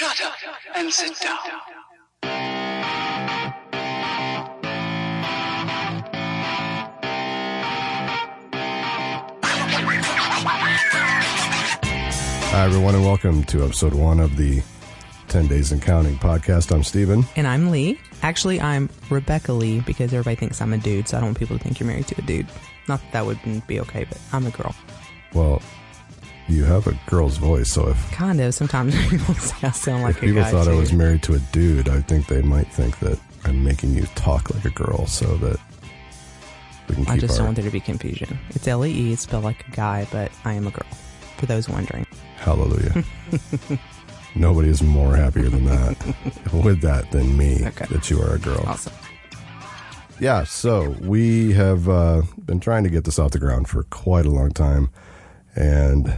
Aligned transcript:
Shut 0.00 0.18
up 0.24 0.32
and 0.76 0.90
sit 0.90 1.20
down. 1.20 1.36
Hi, 12.48 12.64
everyone, 12.64 12.94
and 12.94 13.04
welcome 13.04 13.44
to 13.44 13.62
episode 13.62 13.92
one 13.92 14.20
of 14.20 14.38
the 14.38 14.62
10 15.28 15.48
Days 15.48 15.70
and 15.70 15.82
Counting 15.82 16.16
podcast. 16.16 16.74
I'm 16.74 16.82
Stephen. 16.82 17.26
And 17.36 17.46
I'm 17.46 17.70
Lee. 17.70 18.00
Actually, 18.22 18.58
I'm 18.58 18.88
Rebecca 19.10 19.52
Lee 19.52 19.80
because 19.80 20.14
everybody 20.14 20.36
thinks 20.36 20.62
I'm 20.62 20.72
a 20.72 20.78
dude, 20.78 21.08
so 21.08 21.18
I 21.18 21.20
don't 21.20 21.28
want 21.28 21.38
people 21.38 21.58
to 21.58 21.62
think 21.62 21.78
you're 21.78 21.86
married 21.86 22.06
to 22.06 22.14
a 22.16 22.22
dude. 22.22 22.46
Not 22.88 23.02
that 23.02 23.12
that 23.12 23.26
wouldn't 23.26 23.66
be 23.66 23.78
okay, 23.80 24.04
but 24.04 24.18
I'm 24.32 24.46
a 24.46 24.50
girl. 24.50 24.74
Well, 25.34 25.60
you 26.50 26.64
have 26.64 26.86
a 26.86 26.98
girl's 27.06 27.36
voice, 27.36 27.70
so 27.70 27.88
if, 27.88 28.10
Kind 28.12 28.40
of. 28.40 28.54
Sometimes 28.54 28.94
people 29.08 29.34
say 29.34 29.66
I 29.66 29.70
sound 29.70 30.02
like 30.02 30.16
if 30.16 30.20
people 30.22 30.44
thought 30.44 30.68
I 30.68 30.74
was 30.74 30.92
married 30.92 31.22
to 31.24 31.34
a 31.34 31.38
dude, 31.52 31.88
I 31.88 32.00
think 32.00 32.26
they 32.26 32.42
might 32.42 32.70
think 32.72 32.98
that 33.00 33.18
I'm 33.44 33.62
making 33.64 33.94
you 33.94 34.02
talk 34.14 34.52
like 34.54 34.64
a 34.64 34.70
girl 34.70 35.06
so 35.06 35.36
that 35.36 35.58
we 36.88 36.94
can 36.96 37.04
keep 37.04 37.14
I 37.14 37.18
just 37.18 37.32
our... 37.32 37.38
don't 37.38 37.46
want 37.46 37.56
there 37.56 37.64
to 37.64 37.70
be 37.70 37.80
confusion. 37.80 38.38
It's 38.50 38.66
L 38.66 38.84
E 38.84 38.90
E. 38.90 39.12
It's 39.12 39.22
spelled 39.22 39.44
like 39.44 39.66
a 39.68 39.70
guy, 39.70 40.06
but 40.10 40.30
I 40.44 40.54
am 40.54 40.66
a 40.66 40.70
girl. 40.70 40.86
For 41.38 41.46
those 41.46 41.68
wondering. 41.68 42.06
Hallelujah. 42.36 43.02
Nobody 44.34 44.68
is 44.68 44.82
more 44.82 45.16
happier 45.16 45.48
than 45.48 45.64
that 45.64 45.96
with 46.64 46.82
that 46.82 47.10
than 47.10 47.36
me 47.36 47.66
Okay. 47.66 47.86
that 47.90 48.10
you 48.10 48.20
are 48.20 48.34
a 48.34 48.38
girl. 48.38 48.62
Awesome. 48.66 48.92
Yeah, 50.20 50.44
so 50.44 50.90
we 51.00 51.52
have 51.54 51.88
uh, 51.88 52.22
been 52.44 52.60
trying 52.60 52.84
to 52.84 52.90
get 52.90 53.04
this 53.04 53.18
off 53.18 53.30
the 53.30 53.38
ground 53.38 53.68
for 53.68 53.84
quite 53.84 54.26
a 54.26 54.30
long 54.30 54.50
time, 54.50 54.90
and 55.56 56.14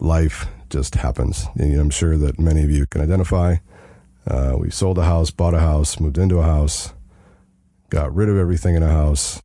life 0.00 0.46
just 0.70 0.94
happens. 0.96 1.46
And 1.56 1.78
I'm 1.78 1.90
sure 1.90 2.16
that 2.16 2.38
many 2.38 2.62
of 2.64 2.70
you 2.70 2.86
can 2.86 3.00
identify. 3.00 3.56
Uh, 4.26 4.56
we 4.58 4.70
sold 4.70 4.98
a 4.98 5.04
house, 5.04 5.30
bought 5.30 5.54
a 5.54 5.60
house, 5.60 5.98
moved 6.00 6.18
into 6.18 6.38
a 6.38 6.42
house, 6.42 6.92
got 7.90 8.14
rid 8.14 8.28
of 8.28 8.36
everything 8.36 8.74
in 8.74 8.82
a 8.82 8.90
house, 8.90 9.42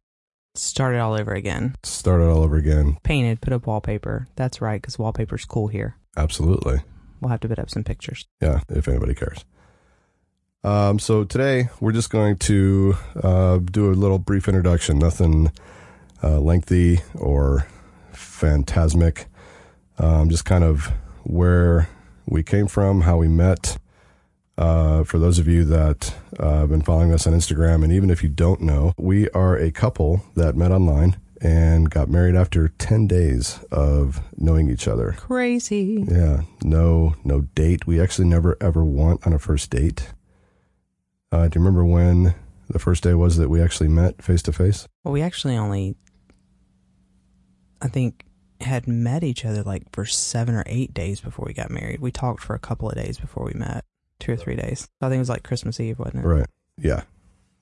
Started 0.55 0.99
all 0.99 1.19
over 1.19 1.33
again. 1.33 1.75
started 1.81 2.25
all 2.29 2.43
over 2.43 2.57
again. 2.57 2.97
Painted, 3.01 3.41
put 3.41 3.53
up 3.53 3.65
wallpaper. 3.65 4.27
That's 4.35 4.61
right, 4.61 4.79
because 4.79 4.99
wallpaper's 4.99 5.45
cool 5.45 5.67
here. 5.67 5.95
Absolutely. 6.15 6.81
We'll 7.19 7.29
have 7.31 7.39
to 7.39 7.47
put 7.47 7.57
up 7.57 7.71
some 7.71 7.83
pictures. 7.83 8.25
Yeah, 8.39 8.59
if 8.69 8.87
anybody 8.87 9.15
cares. 9.15 9.45
Um, 10.63 10.99
so 10.99 11.23
today 11.23 11.69
we're 11.79 11.91
just 11.91 12.11
going 12.11 12.37
to 12.39 12.95
uh, 13.23 13.57
do 13.57 13.89
a 13.91 13.95
little 13.95 14.19
brief 14.19 14.47
introduction. 14.47 14.99
Nothing 14.99 15.51
uh, 16.21 16.39
lengthy 16.39 16.99
or 17.15 17.65
phantasmic. 18.11 19.25
Um, 19.97 20.29
just 20.29 20.45
kind 20.45 20.63
of 20.63 20.91
where 21.23 21.89
we 22.25 22.43
came 22.43 22.67
from, 22.67 23.01
how 23.01 23.17
we 23.17 23.27
met. 23.27 23.77
Uh, 24.57 25.03
for 25.03 25.17
those 25.17 25.39
of 25.39 25.47
you 25.47 25.63
that 25.65 26.15
uh, 26.39 26.59
have 26.59 26.69
been 26.69 26.81
following 26.81 27.11
us 27.11 27.25
on 27.25 27.33
Instagram, 27.33 27.83
and 27.83 27.91
even 27.91 28.09
if 28.09 28.21
you 28.21 28.29
don't 28.29 28.61
know, 28.61 28.93
we 28.97 29.29
are 29.31 29.57
a 29.57 29.71
couple 29.71 30.23
that 30.35 30.55
met 30.55 30.71
online 30.71 31.17
and 31.41 31.89
got 31.89 32.07
married 32.07 32.35
after 32.35 32.69
10 32.69 33.07
days 33.07 33.59
of 33.71 34.21
knowing 34.37 34.69
each 34.69 34.87
other. 34.87 35.13
Crazy. 35.17 36.05
Yeah, 36.07 36.41
no, 36.63 37.15
no 37.23 37.41
date. 37.41 37.85
We 37.85 37.99
actually 37.99 38.27
never 38.27 38.55
ever 38.61 38.83
went 38.83 39.25
on 39.27 39.33
a 39.33 39.39
first 39.39 39.69
date. 39.69 40.13
Uh, 41.31 41.47
do 41.47 41.57
you 41.59 41.65
remember 41.65 41.83
when 41.83 42.35
the 42.69 42.79
first 42.79 43.03
day 43.03 43.13
was 43.13 43.37
that 43.37 43.49
we 43.49 43.61
actually 43.61 43.89
met 43.89 44.21
face 44.21 44.41
to 44.43 44.53
face? 44.53 44.87
Well, 45.03 45.11
we 45.11 45.21
actually 45.21 45.57
only, 45.57 45.95
I 47.81 47.87
think, 47.87 48.23
had 48.63 48.87
met 48.87 49.23
each 49.23 49.45
other 49.45 49.63
like 49.63 49.83
for 49.91 50.05
seven 50.05 50.55
or 50.55 50.63
eight 50.65 50.93
days 50.93 51.19
before 51.21 51.45
we 51.45 51.53
got 51.53 51.69
married. 51.71 51.99
We 51.99 52.11
talked 52.11 52.41
for 52.41 52.55
a 52.55 52.59
couple 52.59 52.89
of 52.89 52.95
days 52.95 53.17
before 53.17 53.45
we 53.45 53.53
met, 53.53 53.83
two 54.19 54.33
or 54.33 54.37
three 54.37 54.55
days. 54.55 54.87
I 55.01 55.07
think 55.09 55.15
it 55.17 55.19
was 55.19 55.29
like 55.29 55.43
Christmas 55.43 55.79
Eve, 55.79 55.99
wasn't 55.99 56.25
it? 56.25 56.27
Right. 56.27 56.47
Yeah. 56.77 57.03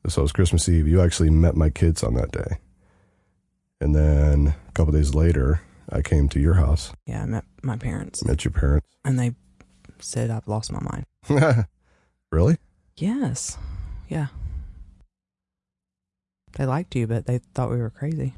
So 0.08 0.22
it 0.22 0.24
was 0.24 0.32
Christmas 0.32 0.68
Eve. 0.68 0.88
You 0.88 1.02
actually 1.02 1.30
met 1.30 1.56
my 1.56 1.70
kids 1.70 2.04
on 2.04 2.16
that 2.16 2.32
day, 2.32 2.58
and 3.80 3.94
then 3.96 4.56
a 4.68 4.72
couple 4.74 4.94
days 4.94 5.14
later, 5.14 5.62
I 5.92 6.02
came 6.02 6.28
to 6.30 6.40
your 6.40 6.56
house, 6.56 6.92
Yeah, 7.06 7.24
I 7.24 7.26
met 7.26 7.44
my 7.62 7.78
parents, 7.78 8.24
met 8.26 8.44
your 8.44 8.52
parents. 8.52 8.88
and 9.06 9.20
they 9.20 9.36
said 10.00 10.32
I've 10.32 10.48
lost 10.48 10.72
my 10.72 10.80
mind. 10.82 11.66
really? 12.32 12.58
Yes. 12.98 13.58
Yeah. 14.10 14.28
They 16.58 16.66
liked 16.66 16.96
you, 16.96 17.08
but 17.08 17.26
they 17.28 17.40
thought 17.54 17.70
we 17.72 17.78
were 17.78 17.90
crazy. 17.90 18.34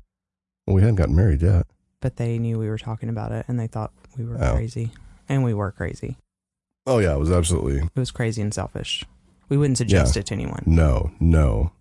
Well, 0.67 0.75
we 0.75 0.81
hadn't 0.81 0.95
gotten 0.95 1.15
married 1.15 1.41
yet. 1.41 1.65
But 2.03 2.17
they 2.17 2.37
knew 2.37 2.59
we 2.59 2.67
were 2.67 2.77
talking 2.77 3.07
about 3.07 3.31
it, 3.31 3.45
and 3.47 3.57
they 3.57 3.67
thought 3.67 3.93
we 4.17 4.25
were 4.25 4.37
Oh. 4.37 4.53
crazy. 4.53 4.91
And 5.29 5.41
we 5.41 5.53
were 5.53 5.71
crazy. 5.71 6.17
Oh 6.85 6.99
yeah, 6.99 7.13
it 7.15 7.17
was 7.19 7.31
absolutely 7.31 7.77
It 7.77 7.99
was 7.99 8.11
crazy 8.11 8.41
and 8.41 8.53
selfish. 8.53 9.05
We 9.47 9.55
wouldn't 9.55 9.77
suggest 9.77 10.17
it 10.17 10.25
to 10.25 10.33
anyone. 10.33 10.63
No, 10.65 11.11
no. 11.21 11.71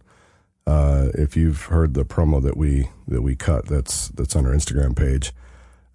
Uh, 0.64 1.08
if 1.14 1.36
you've 1.36 1.62
heard 1.62 1.94
the 1.94 2.04
promo 2.04 2.40
that 2.40 2.56
we 2.56 2.88
that 3.08 3.22
we 3.22 3.34
cut, 3.34 3.66
that's 3.66 4.08
that's 4.10 4.36
on 4.36 4.46
our 4.46 4.52
Instagram 4.54 4.94
page. 4.94 5.32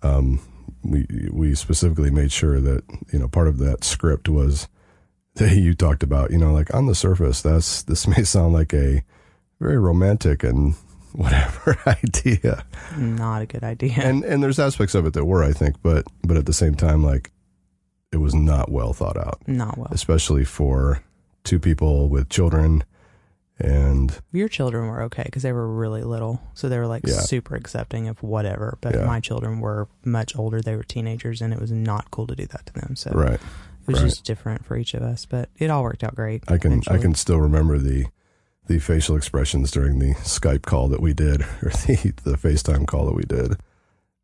Um, 0.04 0.42
we 0.84 1.06
we 1.32 1.56
specifically 1.56 2.12
made 2.12 2.34
sure 2.34 2.60
that 2.60 2.84
you 3.14 3.20
know 3.20 3.30
part 3.30 3.48
of 3.48 3.60
that 3.60 3.86
script 3.86 4.28
was 4.28 4.68
that 5.36 5.56
you 5.56 5.74
talked 5.74 6.04
about. 6.04 6.32
You 6.32 6.38
know, 6.38 6.52
like 6.52 6.74
on 6.74 6.86
the 6.88 6.96
surface, 6.96 7.42
that's 7.42 7.82
this 7.84 8.06
may 8.10 8.24
sound 8.24 8.52
like 8.52 8.74
a 8.74 9.04
very 9.62 9.78
romantic 9.78 10.44
and 10.44 10.76
whatever 11.14 11.78
idea, 11.86 12.66
Not 12.98 13.42
a 13.42 13.46
good 13.46 13.64
idea. 13.64 13.94
and 13.98 14.24
and 14.24 14.42
there's 14.44 14.60
aspects 14.60 14.96
of 14.96 15.06
it 15.06 15.14
that 15.14 15.26
were, 15.26 15.44
I 15.44 15.52
think, 15.54 15.82
but 15.82 16.06
but 16.24 16.38
at 16.38 16.46
the 16.46 16.54
same 16.54 16.76
time, 16.76 17.04
like 17.04 17.32
it 18.12 18.18
was 18.18 18.34
not 18.36 18.72
well 18.72 18.94
thought 18.94 19.18
out, 19.18 19.42
Not 19.48 19.78
well. 19.78 19.90
especially 19.92 20.46
for 20.46 21.04
two 21.44 21.60
people 21.60 22.10
with 22.10 22.30
children 22.30 22.84
and 23.60 24.20
Your 24.32 24.48
children 24.48 24.88
were 24.88 25.02
okay 25.04 25.24
because 25.26 25.42
they 25.44 25.52
were 25.52 25.68
really 25.68 26.04
little, 26.04 26.40
so 26.54 26.70
they 26.70 26.78
were 26.78 26.86
like 26.88 27.08
Yeah. 27.08 27.20
super 27.22 27.56
accepting 27.56 28.08
of 28.08 28.22
whatever. 28.22 28.78
But 28.82 28.94
Yeah. 28.96 29.06
my 29.06 29.20
children 29.20 29.60
were 29.60 29.88
much 30.06 30.36
older; 30.38 30.62
they 30.62 30.76
were 30.76 30.84
teenagers, 30.84 31.42
and 31.42 31.52
it 31.54 31.60
was 31.60 31.72
not 31.72 32.12
cool 32.12 32.28
to 32.28 32.36
do 32.36 32.46
that 32.46 32.68
to 32.68 32.74
them. 32.74 32.96
So 32.96 33.12
right. 33.12 33.34
it 33.34 33.88
was 33.88 34.00
right. 34.02 34.10
just 34.10 34.26
different 34.26 34.64
for 34.64 34.78
each 34.78 34.94
of 34.94 35.02
us. 35.02 35.26
But 35.26 35.50
it 35.58 35.72
all 35.72 35.82
worked 35.84 36.04
out 36.04 36.14
great. 36.16 36.44
I 36.48 36.60
can 36.60 36.84
I 36.88 37.00
can 37.00 37.16
still 37.16 37.40
remember 37.40 37.80
the 37.80 38.06
the 38.68 38.80
facial 38.80 39.16
expressions 39.16 39.72
during 39.72 40.00
the 40.00 40.14
Skype 40.16 40.64
call 40.64 40.88
that 40.90 41.02
we 41.02 41.14
did 41.14 41.42
or 41.64 41.70
the 41.72 42.14
the 42.24 42.38
FaceTime 42.38 42.86
call 42.88 43.06
that 43.06 43.16
we 43.16 43.24
did. 43.24 43.58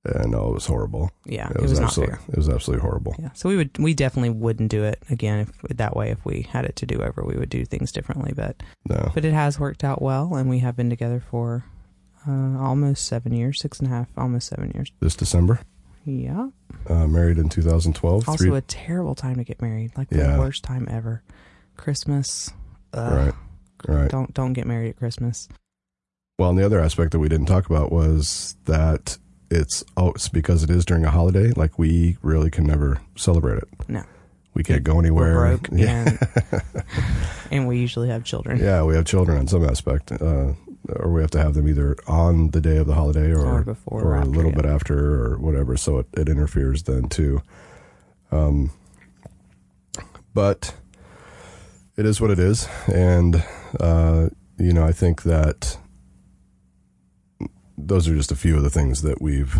And 0.05 0.31
no, 0.33 0.49
it 0.49 0.53
was 0.53 0.65
horrible. 0.65 1.11
Yeah, 1.25 1.49
It 1.49 1.55
it 1.55 1.61
was, 1.61 1.71
was, 1.71 1.79
not 1.79 1.85
absolutely 1.87 2.17
it 2.27 2.35
was 2.35 2.49
absolutely 2.49 2.81
horrible. 2.81 3.15
Yeah, 3.17 3.31
so 3.33 3.47
we 3.47 3.55
would 3.55 3.77
we 3.79 3.93
definitely 3.93 4.31
wouldn't 4.31 4.69
do 4.69 4.83
it 4.83 5.01
again 5.09 5.39
if 5.39 5.77
that 5.77 5.95
way. 5.95 6.09
If 6.11 6.25
we 6.25 6.41
had 6.41 6.65
it 6.65 6.75
to 6.77 6.85
do 6.85 7.01
over, 7.01 7.23
we 7.23 7.37
would 7.37 7.47
do 7.49 7.63
things 7.63 7.93
differently. 7.93 8.33
But 8.35 8.61
No. 8.89 9.11
but 9.13 9.23
it 9.23 9.31
has 9.33 9.57
worked 9.59 9.83
out 9.85 10.01
well, 10.01 10.35
and 10.35 10.49
we 10.49 10.59
have 10.59 10.75
been 10.75 10.89
together 10.89 11.21
for 11.31 11.63
uh, 12.27 12.57
almost 12.59 13.05
seven 13.05 13.31
years, 13.33 13.61
six 13.61 13.79
and 13.79 13.87
a 13.87 13.91
half, 13.91 14.07
almost 14.17 14.47
seven 14.49 14.71
years. 14.75 14.91
This 14.99 15.15
December, 15.15 15.61
Yeah. 16.03 16.49
uh, 16.89 17.07
married 17.07 17.37
in 17.37 17.47
2012. 17.47 18.27
Also, 18.27 18.43
three- 18.45 18.57
a 18.57 18.61
terrible 18.61 19.15
time 19.15 19.35
to 19.37 19.45
get 19.45 19.61
married. 19.61 19.91
Like 19.97 20.09
the 20.09 20.17
Yeah. 20.17 20.37
worst 20.37 20.63
time 20.65 20.85
ever. 20.91 21.23
Christmas. 21.77 22.51
Ugh. 22.93 23.25
right. 23.27 23.33
Right. 23.87 24.09
Don't 24.09 24.33
don't 24.33 24.53
get 24.53 24.65
married 24.67 24.89
at 24.89 24.97
Christmas. 24.97 25.47
Well, 26.39 26.49
and 26.49 26.57
the 26.57 26.65
other 26.65 26.79
aspect 26.79 27.11
that 27.11 27.19
we 27.19 27.29
didn't 27.29 27.45
talk 27.45 27.69
about 27.69 27.91
was 27.91 28.55
that 28.65 29.17
it's 29.51 29.83
oh, 29.97 30.09
it's 30.11 30.29
because 30.29 30.63
it 30.63 30.69
is 30.69 30.83
during 30.85 31.05
a 31.05 31.11
holiday. 31.11 31.51
Like 31.51 31.77
we 31.77 32.17
really 32.21 32.49
can 32.49 32.65
never 32.65 32.99
celebrate 33.15 33.57
it. 33.59 33.67
No. 33.87 34.03
We 34.55 34.63
can't 34.63 34.83
go 34.83 34.99
anywhere. 34.99 35.33
We're 35.35 35.57
broke, 35.57 35.69
Yeah. 35.71 36.17
and 36.51 36.61
and 37.51 37.67
we 37.67 37.79
usually 37.79 38.09
have 38.09 38.23
children. 38.23 38.59
Yeah, 38.59 38.83
we 38.83 38.95
have 38.95 39.05
children 39.05 39.37
on 39.39 39.47
some 39.47 39.65
aspect, 39.65 40.11
uh, 40.11 40.53
or 40.95 41.11
we 41.11 41.21
have 41.21 41.31
to 41.31 41.39
have 41.39 41.55
them 41.55 41.67
either 41.67 41.95
on 42.07 42.51
the 42.51 42.61
day 42.61 42.77
of 42.77 42.85
the 42.85 42.93
holiday 42.93 43.31
or, 43.31 43.45
Or 43.45 43.63
before 43.63 44.01
or 44.01 44.13
or 44.13 44.17
a 44.17 44.25
little 44.25 44.51
yeah. 44.51 44.57
bit 44.57 44.65
after, 44.65 45.23
or 45.23 45.37
whatever. 45.39 45.75
So 45.75 45.97
it, 45.99 46.07
it 46.13 46.29
interferes 46.29 46.83
then 46.83 47.09
too. 47.09 47.41
Um, 48.31 48.69
but 50.33 50.75
it 51.97 52.05
is 52.05 52.19
what 52.21 52.31
it 52.31 52.39
is, 52.39 52.67
and 52.93 53.43
uh, 53.79 54.29
you 54.57 54.73
know, 54.73 54.85
I 54.85 54.91
think 54.91 55.23
that 55.23 55.77
those 57.77 58.07
are 58.07 58.15
just 58.15 58.31
a 58.31 58.35
few 58.35 58.55
of 58.55 58.63
the 58.63 58.69
things 58.69 59.01
that 59.01 59.21
we've 59.21 59.59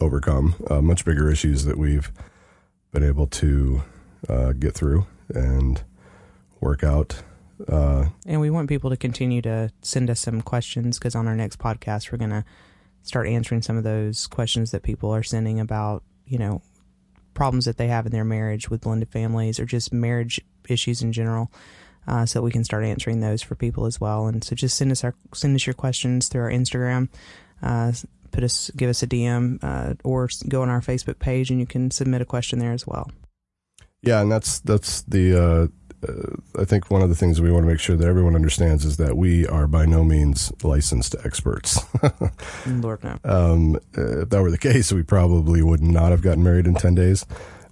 overcome. 0.00 0.54
Uh, 0.68 0.82
much 0.82 1.04
bigger 1.04 1.30
issues 1.30 1.64
that 1.64 1.78
we've 1.78 2.12
been 2.92 3.02
able 3.02 3.26
to 3.26 3.82
uh, 4.28 4.52
get 4.52 4.74
through 4.74 5.06
and 5.34 5.82
work 6.60 6.84
out. 6.84 7.22
Uh, 7.68 8.06
And 8.26 8.40
we 8.40 8.50
want 8.50 8.68
people 8.68 8.90
to 8.90 8.96
continue 8.96 9.40
to 9.42 9.70
send 9.82 10.10
us 10.10 10.20
some 10.20 10.42
questions 10.42 10.98
because 10.98 11.14
on 11.14 11.26
our 11.26 11.34
next 11.34 11.58
podcast, 11.58 12.12
we're 12.12 12.18
going 12.18 12.30
to 12.30 12.44
start 13.02 13.28
answering 13.28 13.62
some 13.62 13.76
of 13.76 13.84
those 13.84 14.26
questions 14.26 14.72
that 14.72 14.82
people 14.82 15.10
are 15.14 15.22
sending 15.22 15.60
about, 15.60 16.02
you 16.26 16.38
know, 16.38 16.60
problems 17.34 17.64
that 17.66 17.76
they 17.76 17.88
have 17.88 18.06
in 18.06 18.12
their 18.12 18.24
marriage 18.24 18.68
with 18.68 18.82
blended 18.82 19.08
families 19.08 19.60
or 19.60 19.64
just 19.64 19.92
marriage 19.92 20.40
issues 20.68 21.02
in 21.02 21.12
general. 21.12 21.50
Uh, 22.08 22.24
so 22.24 22.40
we 22.40 22.50
can 22.50 22.64
start 22.64 22.84
answering 22.84 23.20
those 23.20 23.42
for 23.42 23.54
people 23.54 23.86
as 23.86 24.00
well. 24.00 24.26
And 24.26 24.42
so 24.44 24.54
just 24.54 24.76
send 24.76 24.92
us 24.92 25.02
our 25.02 25.14
send 25.34 25.54
us 25.54 25.66
your 25.66 25.74
questions 25.74 26.28
through 26.28 26.42
our 26.42 26.50
Instagram. 26.50 27.08
Uh, 27.62 27.92
put 28.30 28.44
us 28.44 28.70
give 28.76 28.90
us 28.90 29.02
a 29.02 29.06
DM 29.06 29.58
uh, 29.62 29.94
or 30.04 30.28
go 30.48 30.62
on 30.62 30.68
our 30.68 30.80
Facebook 30.80 31.18
page 31.18 31.50
and 31.50 31.58
you 31.58 31.66
can 31.66 31.90
submit 31.90 32.20
a 32.20 32.26
question 32.26 32.58
there 32.58 32.72
as 32.72 32.86
well. 32.86 33.10
Yeah, 34.02 34.20
and 34.22 34.30
that's 34.30 34.60
that's 34.60 35.02
the. 35.02 35.34
Uh, 35.34 35.66
uh, 36.06 36.60
I 36.60 36.64
think 36.66 36.90
one 36.90 37.00
of 37.00 37.08
the 37.08 37.14
things 37.14 37.40
we 37.40 37.50
want 37.50 37.64
to 37.64 37.66
make 37.66 37.80
sure 37.80 37.96
that 37.96 38.06
everyone 38.06 38.34
understands 38.34 38.84
is 38.84 38.98
that 38.98 39.16
we 39.16 39.46
are 39.46 39.66
by 39.66 39.86
no 39.86 40.04
means 40.04 40.52
licensed 40.62 41.16
experts. 41.24 41.80
Lord 42.66 43.02
no. 43.02 43.18
um, 43.24 43.76
uh, 43.96 44.20
if 44.20 44.28
that 44.28 44.42
were 44.42 44.50
the 44.50 44.58
case, 44.72 44.92
we 44.92 45.02
probably 45.02 45.62
would 45.62 45.82
not 45.82 46.10
have 46.10 46.22
gotten 46.22 46.44
married 46.44 46.66
in 46.66 46.74
ten 46.74 46.94
days. 46.94 47.24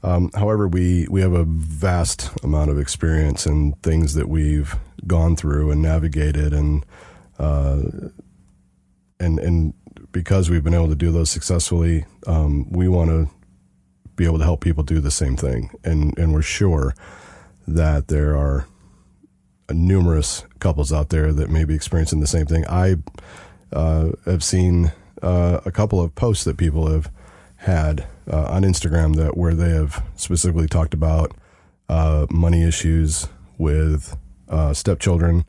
Um, 0.04 0.30
however, 0.34 0.68
we 0.68 1.08
we 1.08 1.22
have 1.22 1.32
a 1.32 1.44
vast 1.44 2.30
amount 2.44 2.70
of 2.70 2.78
experience 2.78 3.46
in 3.46 3.72
things 3.82 4.12
that 4.14 4.28
we've 4.28 4.76
gone 5.06 5.34
through 5.34 5.70
and 5.70 5.80
navigated, 5.80 6.52
and 6.52 6.84
uh, 7.38 7.80
and 9.18 9.38
and 9.38 9.72
because 10.12 10.50
we've 10.50 10.62
been 10.62 10.74
able 10.74 10.90
to 10.90 10.94
do 10.94 11.10
those 11.10 11.30
successfully, 11.30 12.04
um, 12.26 12.70
we 12.70 12.86
want 12.86 13.08
to 13.08 13.30
be 14.14 14.26
able 14.26 14.38
to 14.38 14.44
help 14.44 14.60
people 14.60 14.84
do 14.84 15.00
the 15.00 15.10
same 15.10 15.36
thing, 15.36 15.70
and 15.84 16.16
and 16.18 16.34
we're 16.34 16.42
sure 16.42 16.94
that 17.66 18.08
there 18.08 18.36
are 18.36 18.66
numerous 19.70 20.44
couples 20.58 20.92
out 20.92 21.08
there 21.08 21.32
that 21.32 21.48
may 21.48 21.64
be 21.64 21.74
experiencing 21.74 22.20
the 22.20 22.26
same 22.26 22.44
thing. 22.44 22.66
I 22.68 22.96
uh, 23.72 24.10
have 24.26 24.44
seen 24.44 24.92
uh, 25.22 25.60
a 25.64 25.72
couple 25.72 26.02
of 26.02 26.14
posts 26.14 26.44
that 26.44 26.58
people 26.58 26.88
have 26.88 27.10
had 27.56 28.06
uh, 28.30 28.44
on 28.44 28.62
Instagram 28.62 29.16
that 29.16 29.36
where 29.36 29.54
they 29.54 29.70
have 29.70 30.02
specifically 30.16 30.66
talked 30.66 30.94
about 30.94 31.32
uh, 31.88 32.26
money 32.30 32.62
issues 32.62 33.28
with 33.58 34.16
uh, 34.48 34.72
stepchildren. 34.72 35.44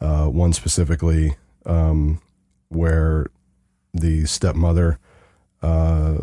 Uh, 0.00 0.26
one 0.26 0.52
specifically 0.52 1.36
um, 1.64 2.20
where 2.68 3.26
the 3.94 4.26
stepmother, 4.26 4.98
her 5.62 6.18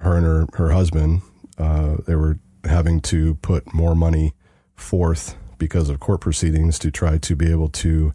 and 0.00 0.26
her, 0.26 0.46
her 0.54 0.70
husband, 0.72 1.22
they 1.56 2.14
were 2.14 2.38
having 2.64 3.00
to 3.00 3.36
put 3.36 3.72
more 3.72 3.94
money 3.94 4.34
forth 4.74 5.36
because 5.58 5.88
of 5.88 6.00
court 6.00 6.20
proceedings 6.20 6.78
to 6.78 6.90
try 6.90 7.16
to 7.18 7.36
be 7.36 7.50
able 7.50 7.68
to 7.68 8.12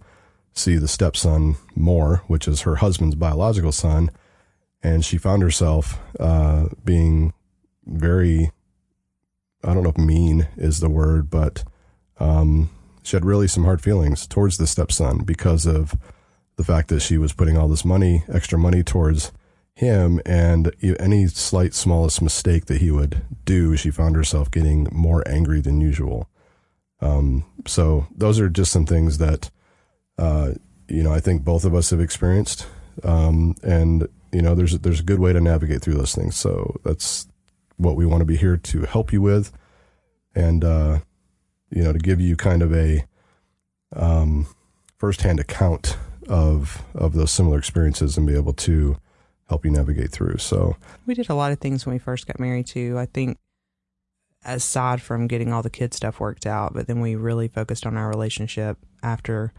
see 0.53 0.75
the 0.75 0.87
stepson 0.87 1.55
more, 1.75 2.17
which 2.27 2.47
is 2.47 2.61
her 2.61 2.75
husband's 2.75 3.15
biological 3.15 3.71
son. 3.71 4.11
And 4.81 5.03
she 5.03 5.17
found 5.17 5.43
herself 5.43 5.99
uh, 6.19 6.69
being 6.85 7.33
very, 7.85 8.51
I 9.63 9.73
don't 9.73 9.83
know 9.83 9.89
if 9.89 9.97
mean 9.97 10.47
is 10.55 10.79
the 10.79 10.89
word, 10.89 11.29
but 11.29 11.63
um, 12.19 12.69
she 13.03 13.15
had 13.15 13.25
really 13.25 13.47
some 13.47 13.65
hard 13.65 13.81
feelings 13.81 14.25
towards 14.27 14.57
the 14.57 14.67
stepson 14.67 15.23
because 15.25 15.65
of 15.65 15.97
the 16.55 16.63
fact 16.63 16.89
that 16.89 17.01
she 17.01 17.17
was 17.17 17.33
putting 17.33 17.57
all 17.57 17.67
this 17.67 17.85
money, 17.85 18.23
extra 18.31 18.57
money 18.57 18.83
towards 18.83 19.31
him, 19.73 20.19
and 20.25 20.73
any 20.99 21.25
slight, 21.27 21.73
smallest 21.73 22.21
mistake 22.21 22.65
that 22.65 22.81
he 22.81 22.91
would 22.91 23.21
do, 23.45 23.77
she 23.77 23.91
found 23.91 24.15
herself 24.15 24.51
getting 24.51 24.87
more 24.91 25.25
angry 25.27 25.61
than 25.61 25.79
usual. 25.79 26.29
Um, 27.01 27.45
so 27.65 28.07
those 28.13 28.39
are 28.41 28.49
just 28.49 28.73
some 28.73 28.85
things 28.85 29.19
that, 29.19 29.49
uh, 30.17 30.51
you 30.89 31.01
know, 31.01 31.13
I 31.13 31.21
think 31.21 31.45
both 31.45 31.63
of 31.63 31.73
us 31.73 31.91
have 31.91 32.01
experienced. 32.01 32.67
Um, 33.03 33.55
and 33.63 34.09
you 34.31 34.41
know, 34.41 34.55
there's, 34.55 34.77
there's 34.79 34.99
a 34.99 35.03
good 35.03 35.19
way 35.19 35.33
to 35.33 35.41
navigate 35.41 35.81
through 35.81 35.95
those 35.95 36.13
things. 36.15 36.35
So 36.35 36.79
that's 36.83 37.27
what 37.77 37.95
we 37.95 38.05
want 38.05 38.21
to 38.21 38.25
be 38.25 38.37
here 38.37 38.57
to 38.57 38.81
help 38.81 39.13
you 39.13 39.21
with. 39.21 39.51
And, 40.35 40.63
uh, 40.63 40.99
you 41.69 41.83
know, 41.83 41.93
to 41.93 41.99
give 41.99 42.19
you 42.21 42.35
kind 42.35 42.61
of 42.61 42.73
a, 42.73 43.05
um, 43.95 44.47
firsthand 44.97 45.39
account 45.39 45.97
of, 46.27 46.83
of 46.93 47.13
those 47.13 47.31
similar 47.31 47.57
experiences 47.57 48.17
and 48.17 48.27
be 48.27 48.35
able 48.35 48.53
to 48.53 48.97
help 49.47 49.65
you 49.65 49.71
navigate 49.71 50.11
through. 50.11 50.37
So 50.37 50.75
we 51.05 51.15
did 51.15 51.29
a 51.29 51.35
lot 51.35 51.51
of 51.51 51.59
things 51.59 51.85
when 51.85 51.93
we 51.93 51.99
first 51.99 52.27
got 52.27 52.39
married 52.39 52.67
too. 52.67 52.97
I 52.97 53.05
think 53.07 53.37
aside 54.45 55.01
from 55.01 55.27
getting 55.27 55.51
all 55.51 55.63
the 55.63 55.69
kid 55.69 55.93
stuff 55.93 56.19
worked 56.19 56.45
out, 56.45 56.73
but 56.73 56.87
then 56.87 57.01
we 57.01 57.15
really 57.15 57.47
focused 57.47 57.85
on 57.85 57.97
our 57.97 58.07
relationship 58.07 58.77
after 59.03 59.51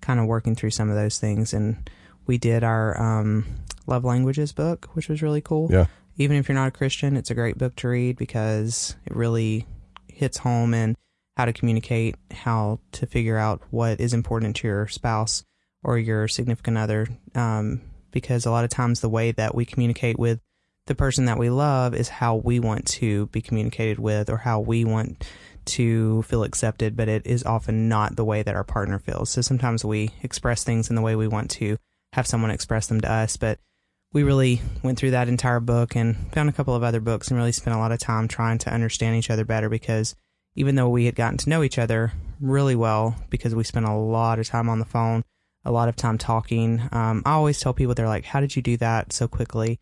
kind 0.00 0.20
of 0.20 0.26
working 0.26 0.54
through 0.54 0.70
some 0.70 0.90
of 0.90 0.96
those 0.96 1.18
things. 1.18 1.52
And 1.52 1.88
we 2.28 2.38
did 2.38 2.62
our 2.62 3.00
um, 3.00 3.44
love 3.88 4.04
languages 4.04 4.52
book, 4.52 4.88
which 4.92 5.08
was 5.08 5.22
really 5.22 5.40
cool. 5.40 5.68
Yeah. 5.72 5.86
Even 6.16 6.36
if 6.36 6.48
you're 6.48 6.54
not 6.54 6.68
a 6.68 6.72
Christian, 6.72 7.16
it's 7.16 7.30
a 7.30 7.34
great 7.34 7.58
book 7.58 7.74
to 7.76 7.88
read 7.88 8.16
because 8.16 8.94
it 9.06 9.16
really 9.16 9.66
hits 10.06 10.38
home 10.38 10.74
in 10.74 10.94
how 11.36 11.46
to 11.46 11.52
communicate, 11.52 12.16
how 12.30 12.80
to 12.92 13.06
figure 13.06 13.38
out 13.38 13.62
what 13.70 14.00
is 14.00 14.12
important 14.12 14.56
to 14.56 14.68
your 14.68 14.86
spouse 14.88 15.44
or 15.82 15.98
your 15.98 16.28
significant 16.28 16.76
other. 16.76 17.08
Um, 17.34 17.80
because 18.10 18.46
a 18.46 18.50
lot 18.50 18.64
of 18.64 18.70
times 18.70 19.00
the 19.00 19.08
way 19.08 19.32
that 19.32 19.54
we 19.54 19.64
communicate 19.64 20.18
with 20.18 20.40
the 20.86 20.94
person 20.94 21.26
that 21.26 21.38
we 21.38 21.50
love 21.50 21.94
is 21.94 22.08
how 22.08 22.36
we 22.36 22.58
want 22.58 22.86
to 22.86 23.26
be 23.26 23.40
communicated 23.40 23.98
with 23.98 24.28
or 24.30 24.38
how 24.38 24.60
we 24.60 24.84
want 24.84 25.24
to 25.66 26.22
feel 26.22 26.42
accepted, 26.42 26.96
but 26.96 27.08
it 27.08 27.26
is 27.26 27.44
often 27.44 27.88
not 27.88 28.16
the 28.16 28.24
way 28.24 28.42
that 28.42 28.56
our 28.56 28.64
partner 28.64 28.98
feels. 28.98 29.30
So 29.30 29.42
sometimes 29.42 29.84
we 29.84 30.10
express 30.22 30.64
things 30.64 30.88
in 30.88 30.96
the 30.96 31.02
way 31.02 31.14
we 31.14 31.28
want 31.28 31.50
to 31.52 31.78
have 32.12 32.26
someone 32.26 32.50
express 32.50 32.86
them 32.86 33.00
to 33.00 33.10
us, 33.10 33.36
but 33.36 33.58
we 34.12 34.22
really 34.22 34.60
went 34.82 34.98
through 34.98 35.10
that 35.10 35.28
entire 35.28 35.60
book 35.60 35.94
and 35.94 36.16
found 36.32 36.48
a 36.48 36.52
couple 36.52 36.74
of 36.74 36.82
other 36.82 37.00
books 37.00 37.28
and 37.28 37.36
really 37.36 37.52
spent 37.52 37.76
a 37.76 37.78
lot 37.78 37.92
of 37.92 37.98
time 37.98 38.26
trying 38.26 38.58
to 38.58 38.72
understand 38.72 39.16
each 39.16 39.30
other 39.30 39.44
better 39.44 39.68
because 39.68 40.14
even 40.54 40.74
though 40.74 40.88
we 40.88 41.04
had 41.04 41.14
gotten 41.14 41.38
to 41.38 41.50
know 41.50 41.62
each 41.62 41.78
other 41.78 42.12
really 42.40 42.74
well 42.74 43.14
because 43.30 43.54
we 43.54 43.64
spent 43.64 43.86
a 43.86 43.94
lot 43.94 44.38
of 44.38 44.48
time 44.48 44.68
on 44.68 44.78
the 44.78 44.84
phone, 44.84 45.24
a 45.64 45.70
lot 45.70 45.88
of 45.88 45.96
time 45.96 46.16
talking, 46.16 46.80
um, 46.92 47.22
I 47.26 47.32
always 47.32 47.60
tell 47.60 47.74
people, 47.74 47.94
they're 47.94 48.08
like, 48.08 48.24
how 48.24 48.40
did 48.40 48.56
you 48.56 48.62
do 48.62 48.76
that 48.78 49.12
so 49.12 49.28
quickly? 49.28 49.78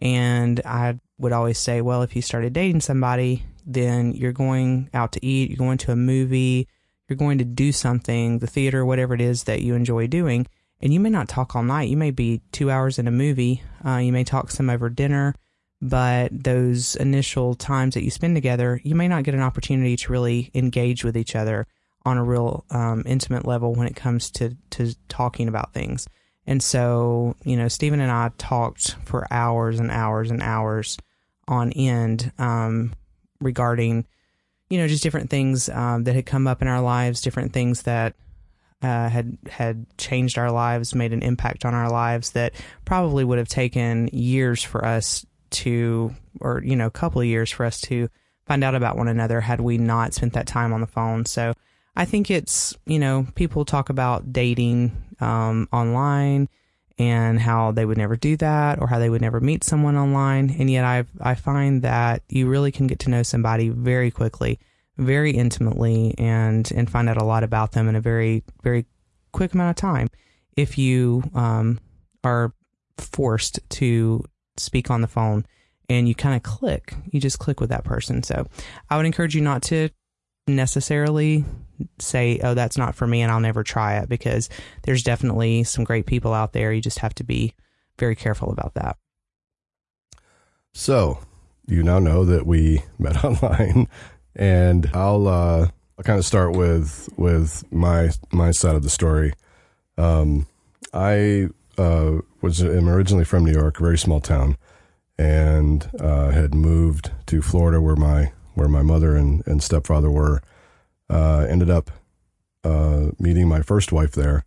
And 0.00 0.60
I 0.64 0.98
would 1.18 1.32
always 1.32 1.58
say, 1.58 1.80
well, 1.80 2.02
if 2.02 2.14
you 2.14 2.22
started 2.22 2.52
dating 2.52 2.80
somebody, 2.80 3.44
then 3.66 4.12
you're 4.12 4.32
going 4.32 4.90
out 4.92 5.12
to 5.12 5.24
eat, 5.24 5.50
you're 5.50 5.56
going 5.56 5.78
to 5.78 5.92
a 5.92 5.96
movie, 5.96 6.68
you're 7.08 7.16
going 7.16 7.38
to 7.38 7.44
do 7.44 7.72
something, 7.72 8.38
the 8.38 8.46
theater, 8.46 8.84
whatever 8.84 9.14
it 9.14 9.20
is 9.20 9.44
that 9.44 9.62
you 9.62 9.74
enjoy 9.74 10.06
doing. 10.06 10.46
And 10.80 10.92
you 10.94 11.00
may 11.00 11.10
not 11.10 11.28
talk 11.28 11.54
all 11.54 11.62
night. 11.62 11.88
You 11.88 11.96
may 11.96 12.10
be 12.10 12.40
two 12.52 12.70
hours 12.70 12.98
in 12.98 13.06
a 13.06 13.12
movie. 13.12 13.62
Uh, 13.84 13.96
you 13.96 14.12
may 14.12 14.24
talk 14.24 14.50
some 14.50 14.70
over 14.70 14.88
dinner, 14.88 15.34
but 15.82 16.28
those 16.32 16.96
initial 16.96 17.54
times 17.54 17.94
that 17.94 18.04
you 18.04 18.10
spend 18.10 18.34
together, 18.34 18.80
you 18.82 18.94
may 18.94 19.08
not 19.08 19.24
get 19.24 19.34
an 19.34 19.42
opportunity 19.42 19.96
to 19.96 20.12
really 20.12 20.50
engage 20.54 21.04
with 21.04 21.16
each 21.16 21.36
other 21.36 21.66
on 22.04 22.16
a 22.16 22.24
real 22.24 22.64
um, 22.70 23.02
intimate 23.04 23.44
level 23.44 23.74
when 23.74 23.86
it 23.86 23.96
comes 23.96 24.30
to, 24.30 24.56
to 24.70 24.94
talking 25.08 25.48
about 25.48 25.74
things. 25.74 26.08
And 26.46 26.62
so, 26.62 27.36
you 27.44 27.56
know, 27.56 27.68
Stephen 27.68 28.00
and 28.00 28.10
I 28.10 28.30
talked 28.38 28.96
for 29.04 29.26
hours 29.30 29.78
and 29.78 29.90
hours 29.90 30.30
and 30.30 30.42
hours 30.42 30.96
on 31.46 31.72
end 31.72 32.32
um, 32.38 32.94
regarding, 33.40 34.06
you 34.70 34.78
know, 34.78 34.88
just 34.88 35.02
different 35.02 35.28
things 35.28 35.68
um, 35.68 36.04
that 36.04 36.14
had 36.14 36.26
come 36.26 36.46
up 36.46 36.62
in 36.62 36.68
our 36.68 36.80
lives, 36.80 37.20
different 37.20 37.52
things 37.52 37.82
that 37.82 38.14
uh, 38.82 39.08
had 39.08 39.36
had 39.48 39.86
changed 39.98 40.38
our 40.38 40.50
lives, 40.50 40.94
made 40.94 41.12
an 41.12 41.22
impact 41.22 41.64
on 41.64 41.74
our 41.74 41.90
lives 41.90 42.32
that 42.32 42.54
probably 42.84 43.24
would 43.24 43.38
have 43.38 43.48
taken 43.48 44.08
years 44.12 44.62
for 44.62 44.84
us 44.84 45.26
to, 45.50 46.14
or 46.40 46.62
you 46.64 46.76
know, 46.76 46.86
a 46.86 46.90
couple 46.90 47.20
of 47.20 47.26
years 47.26 47.50
for 47.50 47.66
us 47.66 47.80
to 47.82 48.08
find 48.46 48.64
out 48.64 48.74
about 48.74 48.96
one 48.96 49.08
another 49.08 49.40
had 49.40 49.60
we 49.60 49.78
not 49.78 50.14
spent 50.14 50.32
that 50.32 50.46
time 50.46 50.72
on 50.72 50.80
the 50.80 50.86
phone. 50.86 51.26
So 51.26 51.54
I 51.94 52.04
think 52.04 52.30
it's, 52.30 52.76
you 52.86 52.98
know, 52.98 53.26
people 53.34 53.64
talk 53.64 53.90
about 53.90 54.32
dating 54.32 54.92
um, 55.20 55.68
online 55.72 56.48
and 56.98 57.40
how 57.40 57.72
they 57.72 57.84
would 57.84 57.98
never 57.98 58.16
do 58.16 58.36
that 58.36 58.80
or 58.80 58.86
how 58.86 58.98
they 58.98 59.10
would 59.10 59.22
never 59.22 59.40
meet 59.40 59.64
someone 59.64 59.96
online. 59.96 60.54
And 60.58 60.70
yet 60.70 60.84
I 60.84 61.04
I 61.20 61.34
find 61.34 61.82
that 61.82 62.22
you 62.28 62.48
really 62.48 62.72
can 62.72 62.86
get 62.86 62.98
to 63.00 63.10
know 63.10 63.22
somebody 63.22 63.68
very 63.68 64.10
quickly, 64.10 64.58
very 65.00 65.32
intimately 65.32 66.14
and 66.18 66.70
and 66.72 66.90
find 66.90 67.08
out 67.08 67.16
a 67.16 67.24
lot 67.24 67.42
about 67.42 67.72
them 67.72 67.88
in 67.88 67.96
a 67.96 68.00
very 68.00 68.44
very 68.62 68.86
quick 69.32 69.54
amount 69.54 69.70
of 69.70 69.76
time 69.76 70.08
if 70.56 70.76
you 70.76 71.22
um, 71.34 71.80
are 72.24 72.52
forced 72.98 73.60
to 73.70 74.22
speak 74.56 74.90
on 74.90 75.00
the 75.00 75.08
phone 75.08 75.46
and 75.88 76.08
you 76.08 76.14
kind 76.14 76.36
of 76.36 76.42
click. 76.42 76.94
You 77.10 77.20
just 77.20 77.38
click 77.38 77.60
with 77.60 77.70
that 77.70 77.84
person. 77.84 78.22
So 78.22 78.46
I 78.88 78.96
would 78.96 79.06
encourage 79.06 79.34
you 79.34 79.40
not 79.40 79.62
to 79.64 79.88
necessarily 80.46 81.44
say, 81.98 82.40
oh, 82.42 82.54
that's 82.54 82.76
not 82.76 82.94
for 82.94 83.06
me 83.06 83.22
and 83.22 83.32
I'll 83.32 83.40
never 83.40 83.62
try 83.62 83.98
it 83.98 84.08
because 84.08 84.48
there's 84.82 85.02
definitely 85.02 85.64
some 85.64 85.84
great 85.84 86.06
people 86.06 86.34
out 86.34 86.52
there. 86.52 86.72
You 86.72 86.80
just 86.80 86.98
have 86.98 87.14
to 87.16 87.24
be 87.24 87.54
very 87.98 88.14
careful 88.14 88.50
about 88.50 88.74
that. 88.74 88.96
So 90.72 91.18
you 91.66 91.82
now 91.82 91.98
know 91.98 92.24
that 92.24 92.46
we 92.46 92.82
met 92.98 93.24
online 93.24 93.88
and 94.40 94.90
I'll, 94.94 95.28
uh, 95.28 95.68
I'll 95.98 96.04
kind 96.04 96.18
of 96.18 96.24
start 96.24 96.56
with, 96.56 97.08
with 97.16 97.62
my, 97.70 98.10
my 98.32 98.50
side 98.50 98.74
of 98.74 98.82
the 98.82 98.90
story. 98.90 99.34
Um, 99.96 100.46
I, 100.92 101.50
uh, 101.78 102.22
was 102.40 102.62
am 102.62 102.88
originally 102.88 103.24
from 103.24 103.44
New 103.44 103.52
York, 103.52 103.78
a 103.78 103.82
very 103.82 103.98
small 103.98 104.20
town, 104.20 104.56
and 105.18 105.88
uh, 106.00 106.30
had 106.30 106.54
moved 106.54 107.10
to 107.26 107.42
Florida 107.42 107.80
where 107.80 107.96
my 107.96 108.32
where 108.54 108.68
my 108.68 108.82
mother 108.82 109.14
and, 109.14 109.46
and 109.46 109.62
stepfather 109.62 110.10
were. 110.10 110.42
Uh, 111.08 111.44
ended 111.48 111.68
up 111.68 111.90
uh, 112.62 113.08
meeting 113.18 113.48
my 113.48 113.62
first 113.62 113.90
wife 113.90 114.12
there 114.12 114.44